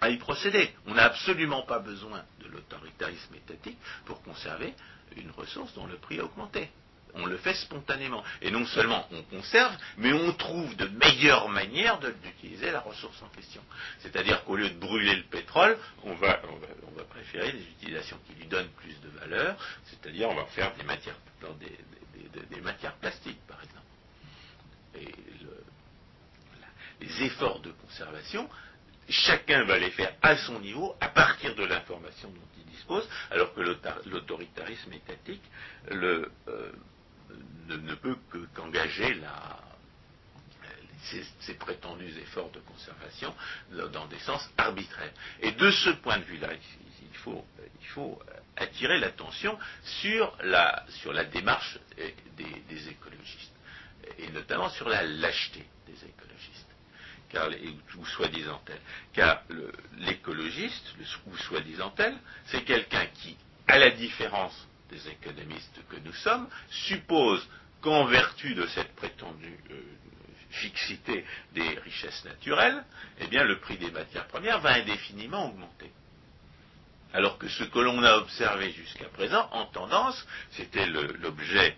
[0.00, 0.72] à y procéder.
[0.86, 4.74] On n'a absolument pas besoin de l'autoritarisme étatique pour conserver
[5.16, 6.70] une ressource dont le prix a augmenté.
[7.14, 8.22] On le fait spontanément.
[8.40, 13.28] Et non seulement on conserve, mais on trouve de meilleures manières d'utiliser la ressource en
[13.28, 13.62] question.
[13.98, 16.40] C'est-à-dire qu'au lieu de brûler le pétrole, on va,
[17.10, 21.16] préférer des utilisations qui lui donnent plus de valeur, c'est-à-dire on va faire des matières,
[21.58, 23.80] des, des matières plastiques, par exemple.
[27.00, 28.48] Les efforts de conservation,
[29.10, 33.54] chacun va les faire à son niveau, à partir de l'information dont il dispose, alors
[33.54, 33.60] que
[34.08, 35.42] l'autoritarisme étatique
[35.90, 36.26] euh,
[37.68, 38.16] ne, peut
[38.54, 39.20] qu'engager
[41.40, 43.34] ces, prétendus efforts de conservation
[43.92, 45.12] dans des sens arbitraires.
[45.40, 47.16] Et de ce point de vue-là, il
[47.94, 48.22] faut,
[48.56, 49.58] attirer l'attention
[50.00, 50.84] sur la,
[51.32, 51.78] démarche
[52.36, 53.54] des écologistes,
[54.18, 56.29] et notamment sur la lâcheté des écologistes
[57.30, 57.48] car,
[57.96, 58.78] ou soi-disant tel.
[59.12, 59.42] Car
[59.98, 60.94] l'écologiste,
[61.26, 62.16] ou soi-disant tel,
[62.46, 67.46] c'est quelqu'un qui, à la différence des économistes que nous sommes, suppose
[67.80, 69.80] qu'en vertu de cette prétendue euh,
[70.50, 72.84] fixité des richesses naturelles,
[73.20, 75.90] eh bien le prix des matières premières va indéfiniment augmenter.
[77.12, 81.76] Alors que ce que l'on a observé jusqu'à présent, en tendance, c'était l'objet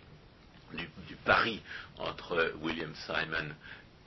[0.74, 1.62] du, pari
[1.98, 3.54] entre William Simon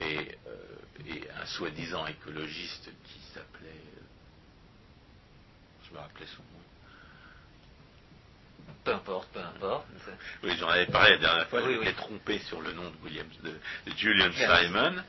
[0.00, 0.75] et, euh,
[1.06, 3.68] et un soi-disant écologiste qui s'appelait.
[3.68, 4.02] Euh,
[5.86, 6.56] je me rappelais son nom.
[8.84, 9.86] Peu importe, peu importe.
[10.42, 13.26] Oui, j'en avais parlé la dernière fois, oui, j'étais trompé sur le nom de, William,
[13.42, 13.52] de,
[13.96, 15.02] Julian Simon.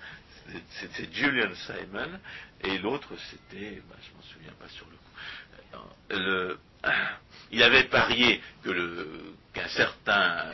[0.80, 2.20] C'était Julian Simon,
[2.62, 5.88] et l'autre c'était, bah, je m'en souviens pas sur le coup.
[6.10, 6.60] Le,
[7.52, 10.54] il avait parié que qu'un certain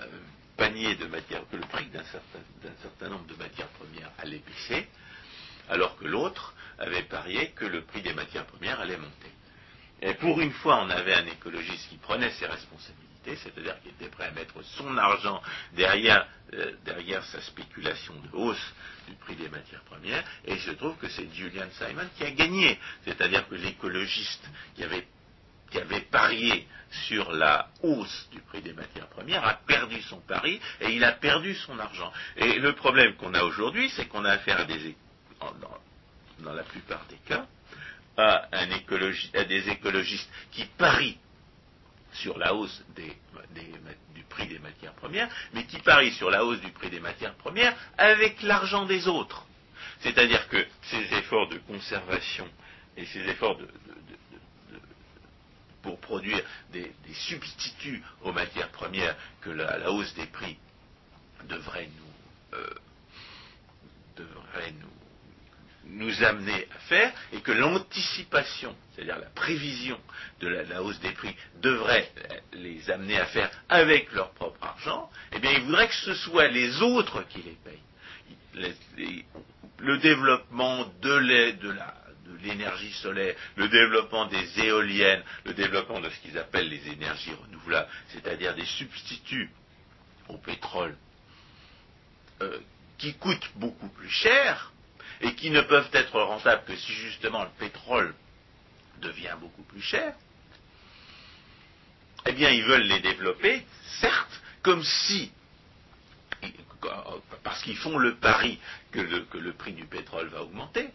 [0.58, 2.40] panier de matières, que le prix d'un certain,
[2.82, 4.88] certain, nombre de matières premières allait baisser,
[5.70, 9.32] alors que l'autre avait parié que le prix des matières premières allait monter.
[10.02, 14.10] Et pour une fois, on avait un écologiste qui prenait ses responsabilités, c'est-à-dire qui était
[14.10, 15.42] prêt à mettre son argent
[15.74, 18.74] derrière, euh, derrière sa spéculation de hausse
[19.08, 22.32] du prix des matières premières, et il se trouve que c'est Julian Simon qui a
[22.32, 25.08] gagné, c'est-à-dire que l'écologiste qui avait
[25.72, 26.68] qui avait parié
[27.08, 31.14] sur la hausse du prix des matières premières a perdu son pari et il a
[31.14, 32.14] perdu son argent.
[32.38, 34.96] Et le problème qu'on a aujourd'hui, c'est qu'on a affaire à des,
[36.40, 37.46] dans, la plupart des cas,
[38.18, 38.48] à,
[39.46, 41.18] des écologistes qui parient
[42.14, 46.72] sur la hausse du prix des matières premières, mais qui parient sur la hausse du
[46.72, 49.46] prix des matières premières avec l'argent des autres.
[50.02, 52.48] C'est-à-dire que ces efforts de conservation
[52.98, 53.58] et ces efforts
[55.84, 60.58] pour produire des, substituts aux matières premières que la, hausse des prix
[61.48, 62.70] devrait nous, euh,
[64.16, 65.03] devrait nous,
[65.86, 70.00] nous amener à faire et que l'anticipation, c'est-à-dire la prévision
[70.40, 72.12] de la, hausse des prix, devrait
[72.54, 76.48] les amener à faire avec leur propre argent, eh bien, il voudrait que ce soit
[76.48, 79.26] les autres qui les payent.
[79.80, 81.16] le développement de
[82.44, 87.90] l'énergie solaire, le développement des éoliennes, le développement de ce qu'ils appellent les énergies renouvelables,
[88.10, 89.50] c'est-à-dire des substituts
[90.30, 90.96] au pétrole
[92.42, 92.60] euh,
[92.98, 94.73] qui coûtent beaucoup plus cher
[95.24, 98.14] et qui ne peuvent être rentables que si justement le pétrole
[99.02, 100.14] devient beaucoup plus cher,
[102.26, 103.66] eh bien, ils veulent les développer,
[104.00, 105.32] certes, comme si,
[107.44, 108.60] parce qu'ils font le pari
[108.92, 110.90] que le, prix du pétrole va augmenter,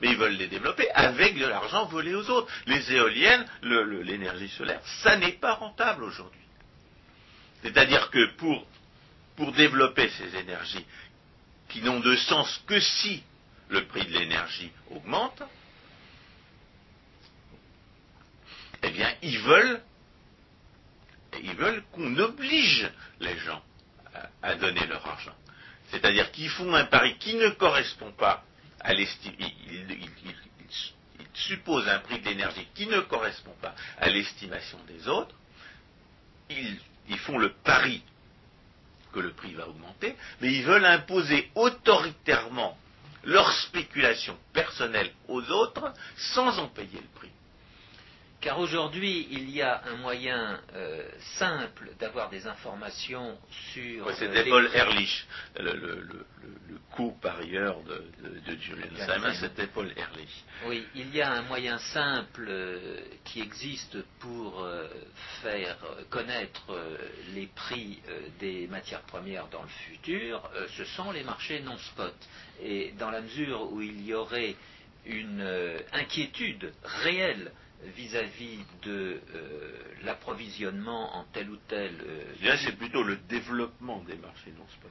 [0.00, 2.50] mais ils veulent les développer avec de l'argent volé aux autres.
[2.66, 6.40] Les éoliennes, l'énergie solaire, ça n'est pas rentable aujourd'hui.
[7.62, 8.66] C'est-à-dire que pour,
[9.52, 10.84] développer ces énergies
[11.70, 13.22] qui n'ont de sens que si
[13.70, 15.42] le prix de l'énergie augmente,
[18.82, 19.80] eh bien, ils veulent,
[21.42, 22.90] ils veulent qu'on oblige
[23.20, 23.62] les gens
[24.42, 25.34] à, donner leur argent.
[25.90, 28.44] C'est-à-dire qu'ils font un pari qui ne correspond pas
[28.80, 29.34] à l'estime.
[29.38, 29.86] Ils,
[31.32, 35.34] supposent un prix d'énergie qui ne correspond pas à l'estimation des autres.
[36.50, 38.02] ils font le pari
[39.12, 42.76] que le prix va augmenter, mais ils veulent imposer autoritairement
[43.24, 47.30] leur spéculation personnelle aux autres sans en payer le prix.
[48.40, 53.38] Car aujourd'hui, il y a un moyen euh, simple d'avoir des informations
[53.72, 54.10] sur.
[54.16, 55.26] c'était Paul Ehrlich,
[55.58, 56.26] le, le, le,
[56.96, 60.44] co-parieur de, Julian Simon, c'était Paul Ehrlich.
[60.66, 64.88] Oui, il y a un moyen simple euh, qui existe pour euh,
[65.42, 65.76] faire
[66.08, 66.62] connaître
[67.34, 68.00] les prix
[68.38, 72.14] des matières premières dans le futur, ce sont les marchés non spot.
[72.62, 74.56] Et dans la mesure où il y aurait
[75.04, 75.46] une
[75.92, 77.52] inquiétude réelle
[77.96, 79.72] vis-à-vis de euh,
[80.04, 81.92] l'approvisionnement en tel ou tel.
[82.06, 84.90] Euh, c'est plutôt le développement des marchés non spot.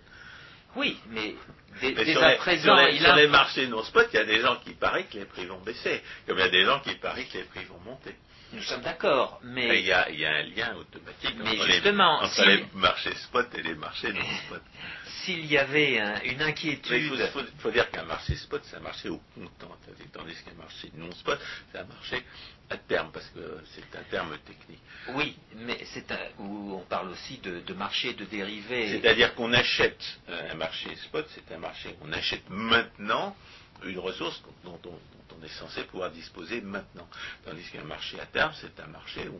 [0.75, 1.35] Oui, mais,
[1.81, 5.07] dès, à présent, sur les, marchés non spot, il y a des gens qui parient
[5.07, 7.43] que les prix vont baisser, comme il y a des gens qui parient que les
[7.45, 8.15] prix vont monter.
[8.51, 9.79] Nous sommes d'accord, mais...
[9.79, 13.75] Il y, a, un lien automatique mais entre, justement, les, les, marchés spot et les
[13.75, 14.61] marchés non spot.
[15.23, 17.11] S'il y avait une inquiétude...
[17.19, 19.77] Il faut, dire qu'un marché spot, c'est un marché au comptant,
[20.11, 21.39] tandis qu'un marché non spot,
[21.71, 22.23] c'est un marché
[22.71, 24.81] à terme, parce que c'est un terme technique.
[25.09, 28.99] Oui, mais c'est un, où on parle aussi de, marché de dérivés.
[28.99, 33.35] C'est-à-dire qu'on achète un marché spot, c'est un marché, on achète maintenant
[33.83, 34.99] une ressource dont on,
[35.43, 37.07] est censé pouvoir disposer maintenant.
[37.45, 39.39] Tandis qu'un marché à terme, c'est un marché où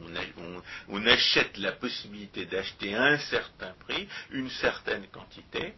[0.87, 5.73] on, achète la possibilité d'acheter à un certain prix, une certaine quantité,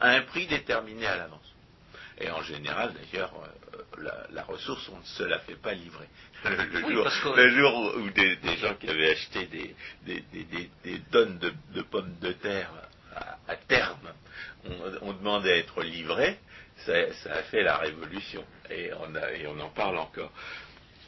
[0.00, 1.54] à un prix déterminé à l'avance.
[2.18, 3.32] Et en général, d'ailleurs,
[3.98, 6.08] euh, la, ressource, on ne se la fait pas livrer.
[6.44, 12.70] Le, jour, où des, gens qui avaient acheté des, tonnes de, pommes de terre
[13.48, 14.12] à, terme
[15.00, 16.38] ont demandé à être livrés,
[16.78, 16.92] ça,
[17.30, 18.44] a fait la révolution.
[18.70, 20.32] Et on, en parle encore.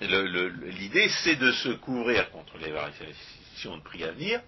[0.00, 4.40] L'idée, c'est de se couvrir contre les variations de prix à venir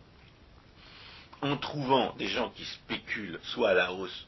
[1.41, 4.27] en trouvant des gens qui spéculent soit à la hausse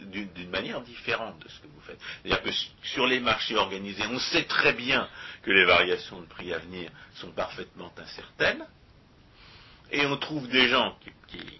[0.00, 1.98] d'une manière différente de ce que vous faites.
[2.22, 2.50] C'est-à-dire que
[2.86, 5.08] sur les marchés organisés, on sait très bien
[5.42, 8.64] que les variations de prix à venir sont parfaitement incertaines,
[9.90, 11.50] et on trouve des gens qui,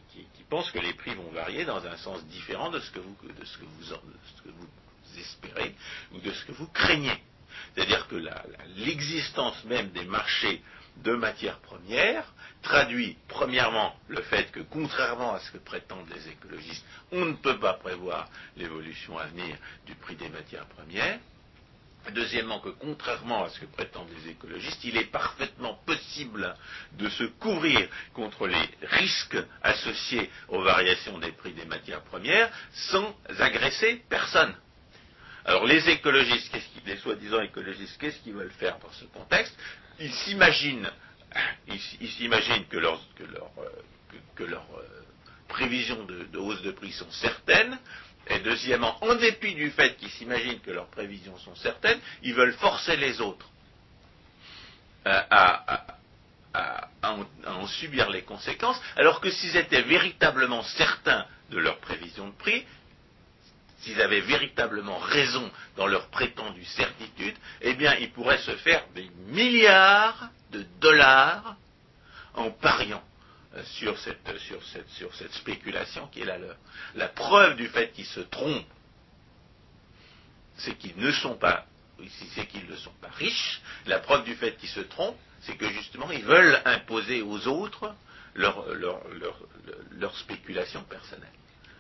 [0.48, 3.16] pensent que les prix vont varier dans un sens différent de ce que vous
[5.18, 5.74] espérez
[6.12, 7.22] ou de ce que vous craignez.
[7.74, 8.16] C'est-à-dire que
[8.76, 10.62] l'existence même des marchés
[10.98, 12.32] de matières premières
[12.62, 17.58] traduit premièrement le fait que, contrairement à ce que prétendent les écologistes, on ne peut
[17.58, 21.18] pas prévoir l'évolution à venir du prix des matières premières.
[22.12, 26.54] Deuxièmement, que contrairement à ce que prétendent les écologistes, il est parfaitement possible
[26.92, 33.14] de se couvrir contre les risques associés aux variations des prix des matières premières sans
[33.38, 34.54] agresser personne.
[35.44, 39.56] Alors les écologistes, les soi-disant écologistes, qu'est-ce qu'ils veulent faire dans ce contexte?
[40.00, 40.90] Ils s'imaginent,
[42.68, 43.00] que leurs
[43.58, 44.58] euh, euh,
[45.48, 47.78] prévisions de, hausse de prix sont certaines,
[48.28, 52.54] et deuxièmement, en dépit du fait qu'ils s'imaginent que leurs prévisions sont certaines, ils veulent
[52.54, 53.48] forcer les autres
[55.04, 55.86] à,
[57.04, 62.64] en, subir les conséquences, alors que s'ils étaient véritablement certains de leurs prévisions de prix,
[63.80, 69.08] s'ils avaient véritablement raison dans leur prétendue certitude, eh bien, ils pourraient se faire des
[69.28, 71.56] milliards de dollars
[72.34, 73.02] en pariant
[73.64, 76.56] sur cette, sur, cette, spéculation qui est la leur.
[76.94, 78.66] La preuve du fait qu'ils se trompent,
[80.56, 81.66] c'est qu'ils ne sont pas,
[82.34, 83.60] c'est qu'ils ne sont pas riches.
[83.86, 87.94] La preuve du fait qu'ils se trompent, c'est que justement, ils veulent imposer aux autres
[88.34, 89.00] leur, leur,
[89.92, 91.30] leur, spéculation personnelle.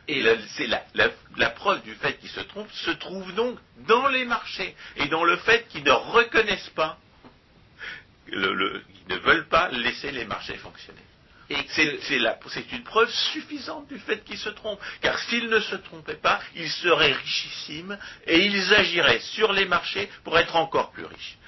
[0.08, 0.24] Et
[0.56, 3.58] c'est la, preuve du fait qu'ils se trompent se trouve donc
[3.88, 6.98] dans les marchés et dans le fait qu'ils ne reconnaissent pas,
[8.26, 11.02] qu'ils ne veulent pas laisser les marchés fonctionner.
[11.48, 14.80] Et c'est une preuve suffisante du fait qu'ils se trompent.
[15.00, 20.08] Car s'ils ne se trompaient pas, ils seraient richissimes et ils agiraient sur les marchés
[20.24, 21.38] pour être encore plus riches.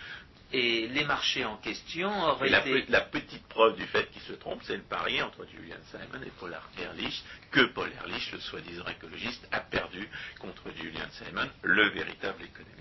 [0.53, 2.86] et les marchés en question auraient la, été...
[2.88, 6.30] la, petite preuve du fait qu'il se trompe, c'est le pari entre Julian Simon et
[6.38, 12.44] Paul Ehrlich, que Paul Ehrlich, le soi-disant écologiste, a perdu contre Julian Simon, le véritable
[12.44, 12.78] économiste.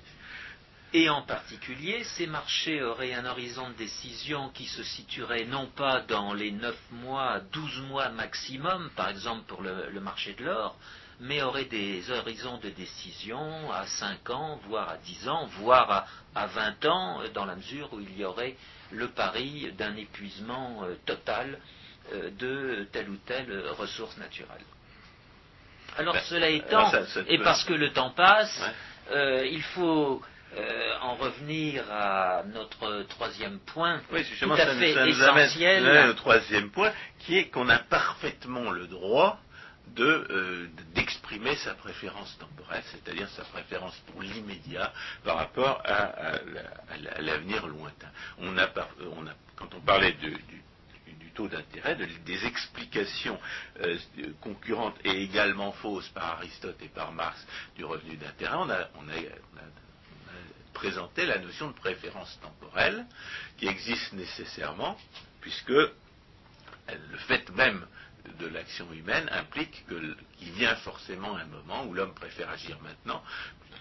[0.93, 6.01] Et en particulier, ces marchés auraient un horizon de décision qui se situerait non pas
[6.01, 10.77] dans les 9 mois, 12 mois maximum, par exemple pour le, le marché de l'or,
[11.19, 16.07] mais auraient des horizons de décision à 5 ans, voire à 10 ans, voire à,
[16.35, 18.55] à 20 ans, dans la mesure où il y aurait
[18.91, 21.59] le pari d'un épuisement euh, total
[22.13, 24.63] euh, de telle ou telle ressource naturelle.
[25.97, 29.15] Alors Ben, cela alors étant, ça- ça et peut- parce que le temps passe, Ouais.
[29.15, 30.21] euh, il faut
[30.55, 35.83] euh, en revenir à notre troisième point, Oui, tout à ça, fait ça essentiel.
[35.83, 39.39] là, au troisième point, qui est qu'on a parfaitement le droit
[39.87, 44.91] de, euh, d'exprimer sa préférence temporelle, c'est-à-dire sa préférence pour l'immédiat
[45.23, 48.09] par rapport à, à la- à la- à l'avenir lointain.
[48.37, 48.67] On a,
[49.15, 50.63] on a- quand on parlait de- du,
[51.13, 53.39] du taux d'intérêt, de- des explications
[53.81, 53.97] euh,
[54.41, 57.37] concurrentes et également fausses par Aristote et par Marx
[57.75, 59.86] du revenu d'intérêt, on a, on a- on a- on a
[60.77, 63.03] présenté la notion de préférence temporelle
[63.57, 64.95] qui existe nécessairement,
[65.41, 67.83] puisque le fait même
[68.39, 73.23] de l'action humaine implique qu'il vient forcément un moment où l'homme préfère agir maintenant,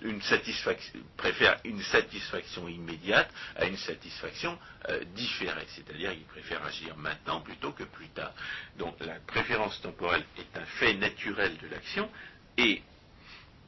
[0.00, 6.96] une satisfaction, préfère une satisfaction immédiate à une satisfaction euh, différée, c'est-à-dire qu'il préfère agir
[6.96, 8.32] maintenant plutôt que plus tard.
[8.78, 12.10] Donc la préférence temporelle est un fait naturel de l'action
[12.56, 12.82] et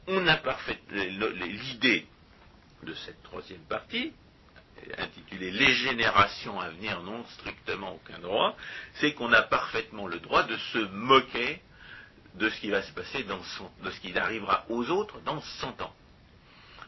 [0.07, 2.07] on a parfait l'idée
[2.83, 4.13] de cette troisième partie,
[4.97, 8.55] intitulée Les générations à venir n'ont strictement aucun droit,
[8.95, 11.61] c'est qu'on a parfaitement le droit de se moquer
[12.35, 13.39] de ce qui va se passer dans
[13.83, 15.93] de ce qui arrivera aux autres dans 100 ans.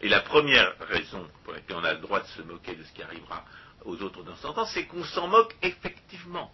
[0.02, 2.92] Et la première raison pour laquelle on a le droit de se moquer de ce
[2.94, 3.46] qui arrivera
[3.86, 6.52] aux autres dans 100 ans, c'est qu'on s'en moque effectivement.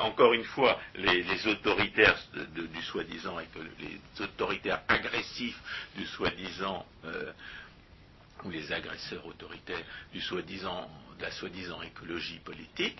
[0.00, 2.16] Encore une fois, les, autoritaires
[2.54, 3.36] du soi-disant,
[3.78, 5.58] les autoritaires agressifs
[5.96, 7.32] du soi-disant, euh,
[8.44, 12.98] ou les agresseurs autoritaires de la soi-disant écologie politique,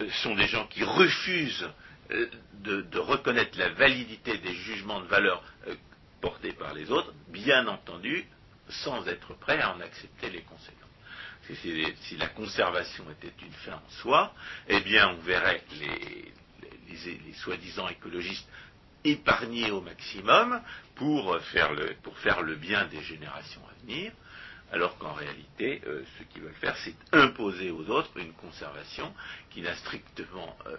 [0.00, 1.68] euh, sont des gens qui refusent
[2.10, 2.28] euh,
[2.60, 5.74] de, reconnaître la validité des jugements de valeur euh,
[6.20, 8.24] portés par les autres, bien entendu,
[8.68, 10.78] sans être prêts à en accepter les conséquences.
[12.02, 14.32] Si, la conservation était une fin en soi,
[14.68, 18.48] eh bien on verrait les, soi-disant écologistes
[19.04, 20.62] épargnés au maximum
[20.94, 24.12] pour faire le bien des générations à venir,
[24.72, 29.12] alors qu'en réalité, euh, ce qu'ils veulent faire, c'est imposer aux autres une conservation
[29.50, 30.76] qui n'a strictement euh,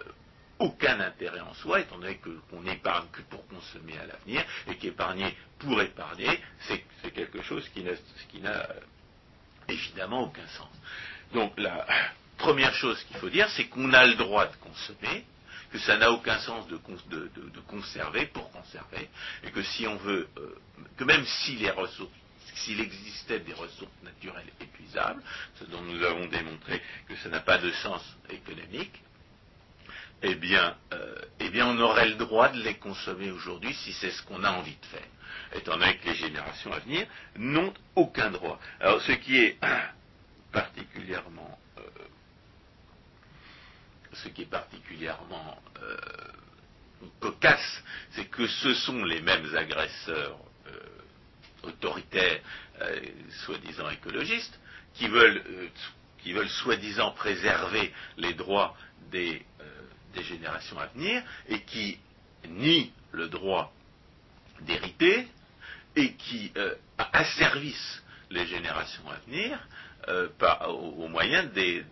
[0.58, 2.18] aucun intérêt en soi, étant donné
[2.50, 7.82] qu'on n'épargne que pour consommer à l'avenir, et qu'épargner pour épargner, c'est quelque chose qui
[8.40, 8.80] n'a euh,
[9.68, 10.70] évidemment aucun sens.
[11.32, 11.86] Donc la
[12.38, 15.24] première chose qu'il faut dire, c'est qu'on a le droit de consommer,
[15.70, 19.08] que ça n'a aucun sens de, cons- de- de- de conserver pour conserver,
[19.42, 22.12] et que même si les ressources,
[22.54, 25.22] s'il existait des ressources naturelles épuisables,
[25.58, 29.02] ce dont nous avons démontré que ça n'a pas de sens économique,
[30.22, 34.10] eh bien, euh, eh bien, on aurait le droit de les consommer aujourd'hui si c'est
[34.10, 35.06] ce qu'on a envie de faire,
[35.54, 38.58] étant donné que les générations à venir n'ont aucun droit.
[38.80, 39.58] Alors, ce qui est
[40.52, 41.82] particulièrement, euh,
[45.82, 46.14] euh,
[47.20, 47.82] cocasse,
[48.12, 50.38] c'est que ce sont les mêmes agresseurs
[51.64, 52.40] autoritaires,
[52.80, 53.00] euh,
[53.44, 54.58] soi-disant écologistes,
[54.94, 58.76] qui veulent, euh, veulent soi-disant préserver les droits
[59.10, 59.64] des, euh,
[60.14, 61.98] des générations à venir et qui
[62.48, 63.72] nient le droit
[64.60, 65.28] d'hériter
[65.96, 66.52] et qui
[66.98, 69.58] asservissent les générations à venir
[70.68, 71.84] au, moyen du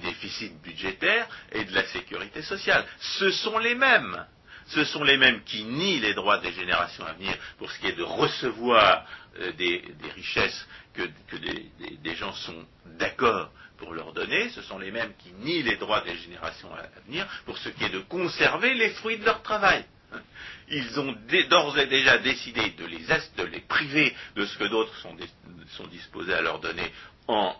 [0.00, 2.84] déficit budgétaire et de la sécurité sociale.
[3.00, 4.24] Ce sont les mêmes.
[4.68, 7.86] Ce sont les mêmes qui nient les droits des générations à venir pour ce qui
[7.86, 9.04] est de recevoir
[9.40, 9.82] euh, des,
[10.14, 11.02] richesses que,
[11.36, 12.66] des, gens sont
[12.98, 14.50] d'accord pour leur donner.
[14.50, 17.84] Ce sont les mêmes qui nient les droits des générations à venir pour ce qui
[17.84, 19.84] est de conserver les fruits de leur travail.
[20.70, 21.14] Ils ont
[21.48, 25.30] d'ores et déjà décidé de les, priver de ce que d'autres sont, dis-
[25.76, 26.92] sont disposés à leur donner
[27.26, 27.54] en,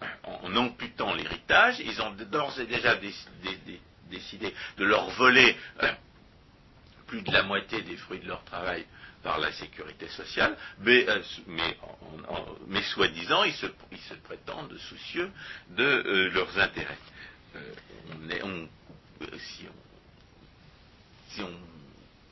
[0.57, 1.77] amputant l'héritage.
[1.81, 3.81] Ils ont d'ores et déjà déc- dé- dé-
[4.11, 5.91] décidé de leur voler euh,
[7.09, 8.87] plus de la moitié des fruits de leur travail
[9.23, 11.21] par la sécurité sociale, mais, euh,
[12.95, 13.67] soi-disant, ils se,
[14.25, 15.31] prétendent soucieux
[15.71, 16.99] de euh, leurs intérêts.
[17.57, 18.67] Euh,
[21.31, 21.51] si on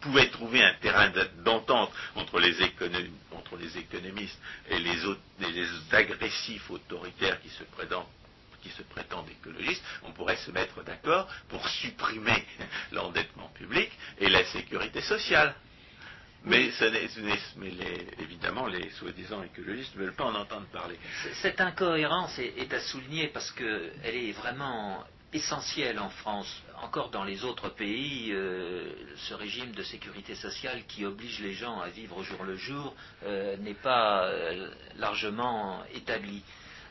[0.00, 1.10] pouvait trouver un terrain
[1.44, 4.96] d'entente entre les, économistes et les,
[5.52, 8.06] les agressifs autoritaires qui se prétendent
[8.66, 12.44] qui se prétendent écologistes, on pourrait se mettre d'accord pour supprimer
[12.92, 15.54] l'endettement public et la sécurité sociale.
[16.44, 16.70] Mais,
[18.20, 20.96] évidemment, les soi-disant écologistes ne veulent pas en entendre parler.
[21.42, 26.62] Cette incohérence est, à souligner parce qu'elle est vraiment essentielle en France.
[26.82, 31.80] Encore dans les autres pays, euh, ce régime de sécurité sociale qui oblige les gens
[31.80, 32.94] à vivre au jour le jour
[33.24, 36.44] euh, n'est pas euh, largement établi.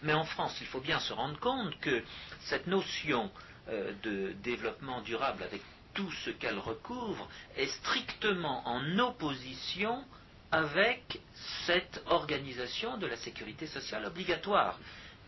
[0.06, 2.04] Mais en France, il faut bien se rendre compte que
[2.42, 3.32] cette notion
[4.04, 5.62] de développement durable avec
[5.96, 7.28] tout ce qu'elle recouvre
[7.58, 10.06] est strictement en opposition
[10.52, 11.20] avec
[11.66, 14.80] cette organisation de la sécurité sociale obligatoire,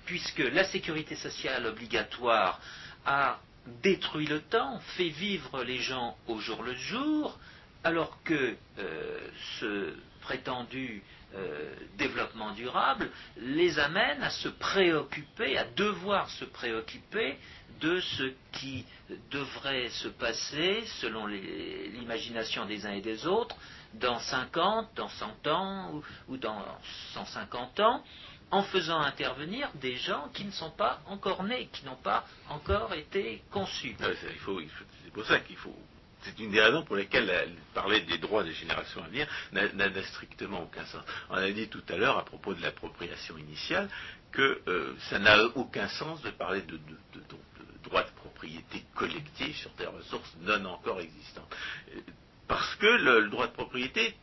[0.05, 2.61] puisque la sécurité sociale obligatoire
[3.05, 3.39] a
[3.82, 7.38] détruit le temps, fait vivre les gens au jour le jour,
[7.84, 11.03] alors que euh, ce prétendu
[11.38, 17.38] euh, développement durable les amène à se préoccuper, à devoir se préoccuper
[17.79, 18.85] de ce qui
[19.31, 23.55] devrait se passer, selon l'imagination des uns et des autres,
[23.93, 26.63] dans 50, dans 100 ans ou, dans
[27.13, 28.03] 150 ans,
[28.49, 32.93] en faisant intervenir des gens qui ne sont pas encore nés, qui n'ont pas encore
[32.93, 33.95] été conçus.
[33.99, 35.75] c'est pour ça qu'il faut
[36.28, 37.32] c'est une des raisons pour lesquelles
[37.73, 41.03] parler des droits des générations à venir n'a strictement aucun sens.
[41.30, 43.89] On a dit tout à l'heure à propos de l'appropriation initiale
[44.32, 46.80] que euh, ça n'a aucun sens de parler de,
[47.84, 51.53] droits de propriété collective sur des ressources non encore existantes.
[52.47, 54.15] Parce que le, droit de propriété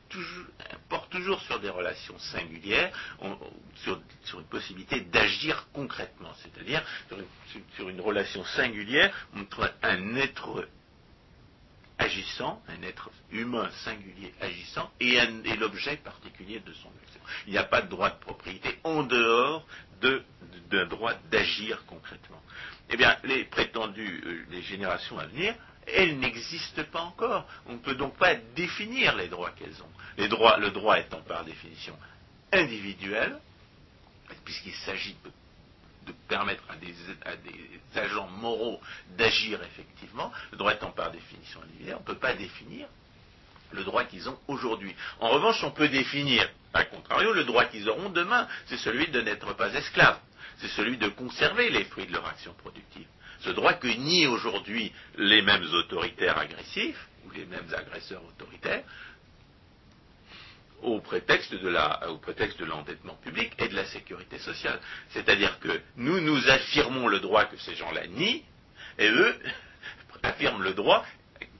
[0.89, 2.91] porte toujours sur des relations singulières,
[3.77, 4.01] sur,
[4.39, 6.83] une possibilité d'agir concrètement, c'est-à-dire
[7.77, 10.67] sur, une relation singulière entre un être
[11.99, 15.19] agissant, un être humain singulier agissant, et,
[15.57, 17.21] l'objet particulier de son action.
[17.47, 19.67] Il n'y a pas de droit de propriété en dehors
[20.01, 22.43] d'un droit d'agir concrètement.
[22.91, 25.55] Eh bien, les prétendues euh, les générations à venir,
[25.87, 27.47] elles n'existent pas encore.
[27.67, 29.91] On ne peut donc pas définir les droits qu'elles ont.
[30.19, 31.97] Le droit étant par définition
[32.53, 33.39] individuel,
[34.45, 35.31] puisqu'il s'agit de
[36.05, 36.95] de permettre à des,
[37.97, 38.81] agents moraux
[39.17, 42.89] d'agir effectivement, le droit étant par définition individuel, on ne peut pas définir
[43.73, 44.95] le droit qu'ils ont aujourd'hui.
[45.21, 49.21] En revanche, on peut définir, à contrario, le droit qu'ils auront demain, c'est celui de
[49.21, 50.19] n'être pas esclaves,
[50.59, 53.07] c'est celui de conserver les fruits de leur action productive.
[53.41, 58.85] Ce droit que nient aujourd'hui les mêmes autoritaires agressifs, ou les mêmes agresseurs autoritaires,
[60.85, 64.79] au prétexte de l'endettement public et de la sécurité sociale.
[65.11, 68.43] C'est-à-dire que nous nous affirmons le droit que ces gens-là nient,
[68.99, 69.35] et eux
[70.23, 71.05] affirment le droit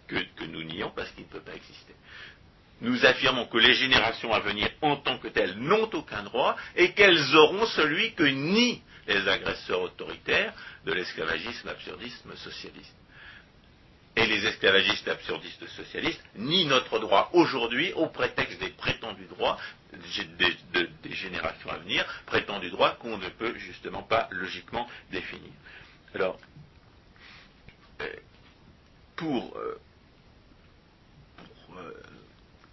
[0.07, 1.95] que, nous nions parce qu'il ne peut pas exister.
[2.81, 6.93] Nous affirmons que les générations à venir en tant que telles n'ont aucun droit et
[6.93, 10.53] qu'elles auront celui que nient les agresseurs autoritaires
[10.85, 12.95] de l'esclavagisme, absurdisme, socialiste
[14.17, 19.59] et les esclavagistes absurdistes socialistes nient notre droit aujourd'hui au prétexte des prétendus droits
[20.39, 25.51] des, générations à venir, prétendus droits qu'on ne peut justement pas logiquement définir.
[26.15, 26.39] Alors,
[28.01, 28.09] euh,
[29.17, 29.81] pour, euh,
[31.77, 31.93] euh,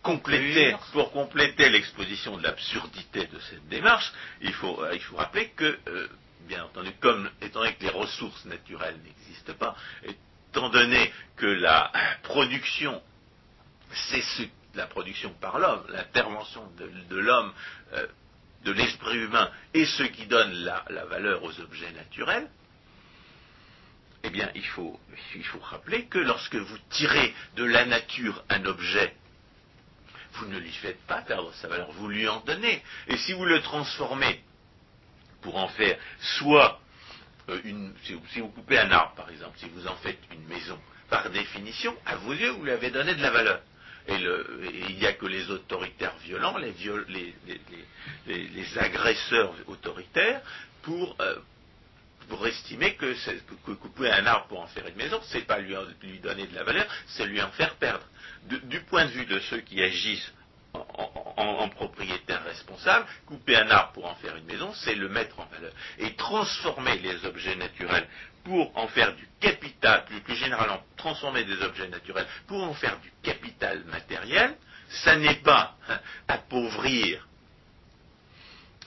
[0.03, 4.11] compléter, pour compléter l'exposition de l'absurdité de cette démarche,
[4.41, 5.79] il faut, il faut rappeler que,
[6.47, 9.75] bien entendu, comme étant donné que les ressources naturelles n'existent pas,
[10.51, 11.91] étant donné que la
[12.23, 13.01] production,
[13.93, 17.53] c'est la production par l'homme, l'intervention de, l'homme,
[17.93, 18.07] euh,
[18.63, 22.49] de l'esprit humain, est ce qui donne la, valeur aux objets naturels,
[24.23, 24.99] eh bien, il faut,
[25.35, 29.15] il faut rappeler que lorsque vous tirez de la nature un objet,
[30.33, 32.83] vous ne lui faites pas perdre sa valeur, vous lui en donnez.
[33.07, 34.41] Et si vous le transformez
[35.41, 35.97] pour en faire
[36.37, 36.79] soit
[37.51, 40.79] euh, si, vous, coupez un arbre, par exemple, si vous en faites une maison,
[41.09, 43.61] par définition, à vos yeux, vous lui avez donné de la valeur.
[44.07, 46.73] Et, il n'y a que les autoritaires violents, les,
[48.77, 50.41] agresseurs autoritaires,
[50.81, 51.35] pour, euh,
[52.45, 53.13] estimer que,
[53.73, 56.63] couper un arbre pour en faire une maison, c'est pas lui, lui, donner de la
[56.63, 58.05] valeur, c'est lui en faire perdre.
[58.45, 60.31] du point de vue de ceux qui agissent
[60.73, 65.45] en, propriétaire responsable, couper un arbre pour en faire une maison, c'est le mettre en
[65.45, 65.71] valeur.
[65.99, 68.07] Et transformer les objets naturels
[68.43, 73.11] pour en faire du capital, plus, généralement transformer des objets naturels pour en faire du
[73.23, 74.55] capital matériel,
[74.89, 75.75] ça n'est pas
[76.27, 77.27] appauvrir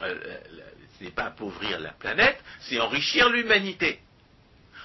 [0.03, 0.39] euh,
[0.99, 3.99] ce n'est pas appauvrir la planète, c'est enrichir l'humanité.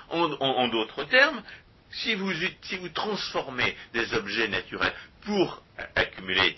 [0.10, 1.43] en d'autres termes,
[1.91, 5.64] si vous, transformez des objets naturels pour
[5.95, 6.58] accumuler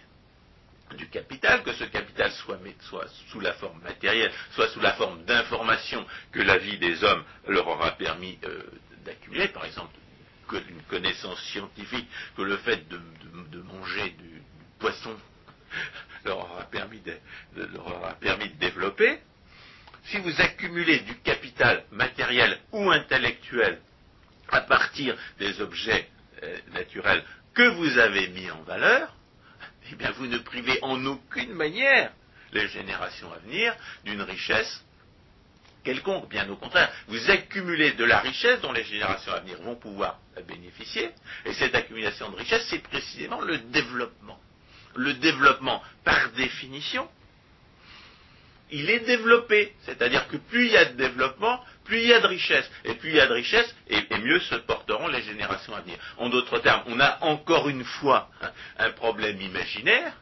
[0.95, 6.05] du capital, que ce capital soit, sous la forme matérielle, soit sous la forme d'informations
[6.31, 8.63] que la vie des hommes leur aura permis euh,
[9.05, 9.91] d'accumuler, par exemple
[10.59, 12.99] une connaissance scientifique, que le fait de,
[13.61, 14.41] manger du,
[14.79, 15.15] poisson
[16.25, 17.17] leur aura, permis de,
[17.55, 19.19] leur aura permis de développer,
[20.05, 23.79] si vous accumulez du capital matériel ou intellectuel
[24.49, 26.09] à partir des objets
[26.43, 27.23] euh, naturels
[27.53, 29.15] que vous avez mis en valeur,
[29.91, 32.11] eh bien vous ne privez en aucune manière
[32.53, 33.75] les générations à venir
[34.05, 34.83] d'une richesse
[35.83, 36.29] quelconque.
[36.29, 40.19] Bien au contraire, vous accumulez de la richesse dont les générations à venir vont pouvoir
[40.47, 41.11] bénéficier,
[41.45, 44.39] et cette accumulation de richesse, c'est précisément le développement.
[44.95, 47.07] Le développement, par définition,
[48.71, 49.73] il est développé.
[49.83, 52.69] C'est-à-dire que plus il y a de développement, plus il y a de richesse.
[52.85, 55.97] Et plus il y a de richesse, et, mieux se porteront les générations à venir.
[56.17, 58.29] En d'autres termes, on a encore une fois
[58.77, 60.13] un, problème imaginaire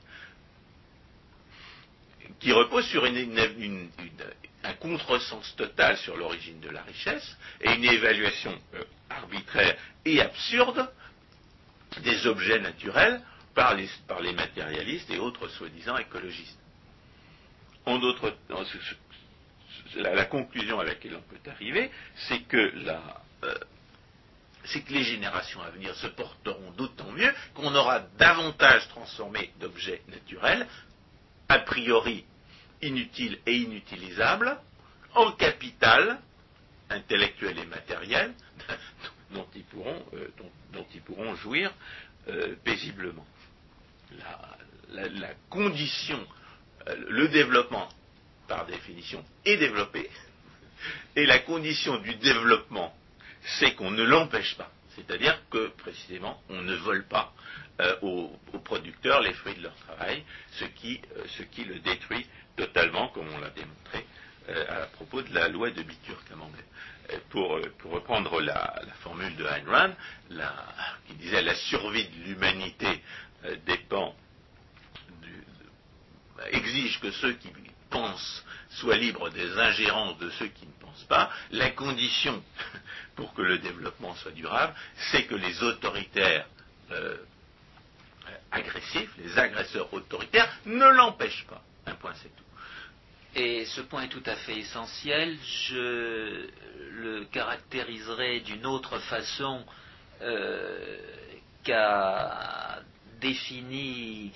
[2.39, 8.83] qui repose sur un contresens total sur l'origine de la richesse et une évaluation euh,
[9.09, 10.89] arbitraire et absurde
[12.03, 13.21] des objets naturels
[13.55, 16.57] par les matérialistes et autres soi-disant écologistes.
[19.95, 21.91] La, conclusion à laquelle on peut arriver,
[22.27, 22.57] c'est que
[23.43, 23.53] euh,
[24.65, 30.01] c'est que les générations à venir se porteront d'autant mieux qu'on aura davantage transformé d'objets
[30.09, 30.67] naturels,
[31.47, 32.25] a priori
[32.81, 34.57] inutiles et inutilisables,
[35.15, 36.19] en capital
[36.89, 38.33] intellectuel et matériel
[39.31, 40.27] dont ils pourront, euh,
[40.73, 41.73] dont, ils pourront jouir
[42.27, 43.25] euh, paisiblement.
[44.91, 46.19] la, condition
[47.07, 47.87] le développement,
[48.49, 50.09] par définition, est développé.
[51.15, 52.93] Et la condition du développement,
[53.59, 54.71] c'est qu'on ne l'empêche pas.
[54.95, 57.31] C'est-à-dire que, précisément, on ne vole pas
[57.79, 62.25] euh, aux, producteurs les fruits de leur travail, ce qui, euh, le détruit
[62.57, 64.05] totalement, comme on l'a démontré
[64.67, 66.63] à propos de la loi de Bitur-Camembert.
[67.29, 67.59] Pour,
[67.91, 69.93] reprendre la, formule de Ayn Rand,
[71.07, 73.01] qui disait la survie de l'humanité
[73.67, 74.15] dépend
[76.51, 77.49] exige que ceux qui
[77.89, 82.43] pensent soient libres des ingérences de ceux qui ne pensent pas, la condition
[83.15, 84.73] pour que le développement soit durable,
[85.11, 86.45] c'est que les autoritaires
[86.91, 87.17] euh,
[88.51, 91.61] agressifs, les agresseurs autoritaires, ne l'empêchent pas.
[91.85, 92.43] Un point, c'est tout.
[93.35, 95.37] Et ce point est tout à fait essentiel.
[95.43, 96.47] Je
[96.91, 99.63] le caractériserai d'une autre façon
[100.21, 100.97] euh,
[101.63, 102.81] qu'a
[103.21, 104.31] défini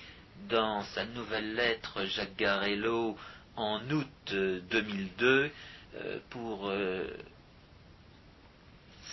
[0.48, 3.16] dans sa nouvelle lettre, Jacques Garello,
[3.56, 5.50] en août 2002,
[5.96, 7.06] euh, pour euh,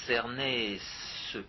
[0.08, 0.80] cerner
[1.32, 1.39] ce,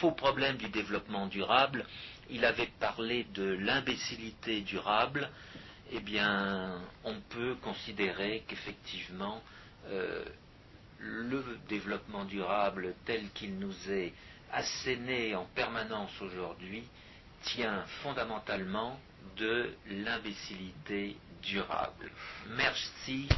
[0.00, 1.86] faux problème du développement durable,
[2.30, 5.28] il avait parlé de l'imbécilité durable.
[5.90, 9.42] Eh bien, on peut considérer qu'effectivement,
[9.88, 10.24] euh,
[11.00, 14.12] le développement durable tel qu'il nous est
[14.52, 16.84] asséné en permanence aujourd'hui
[17.42, 18.98] tient fondamentalement
[19.36, 21.16] de l'imbécilité
[22.56, 23.28] Merci,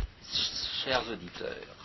[0.85, 1.84] chers auditeurs.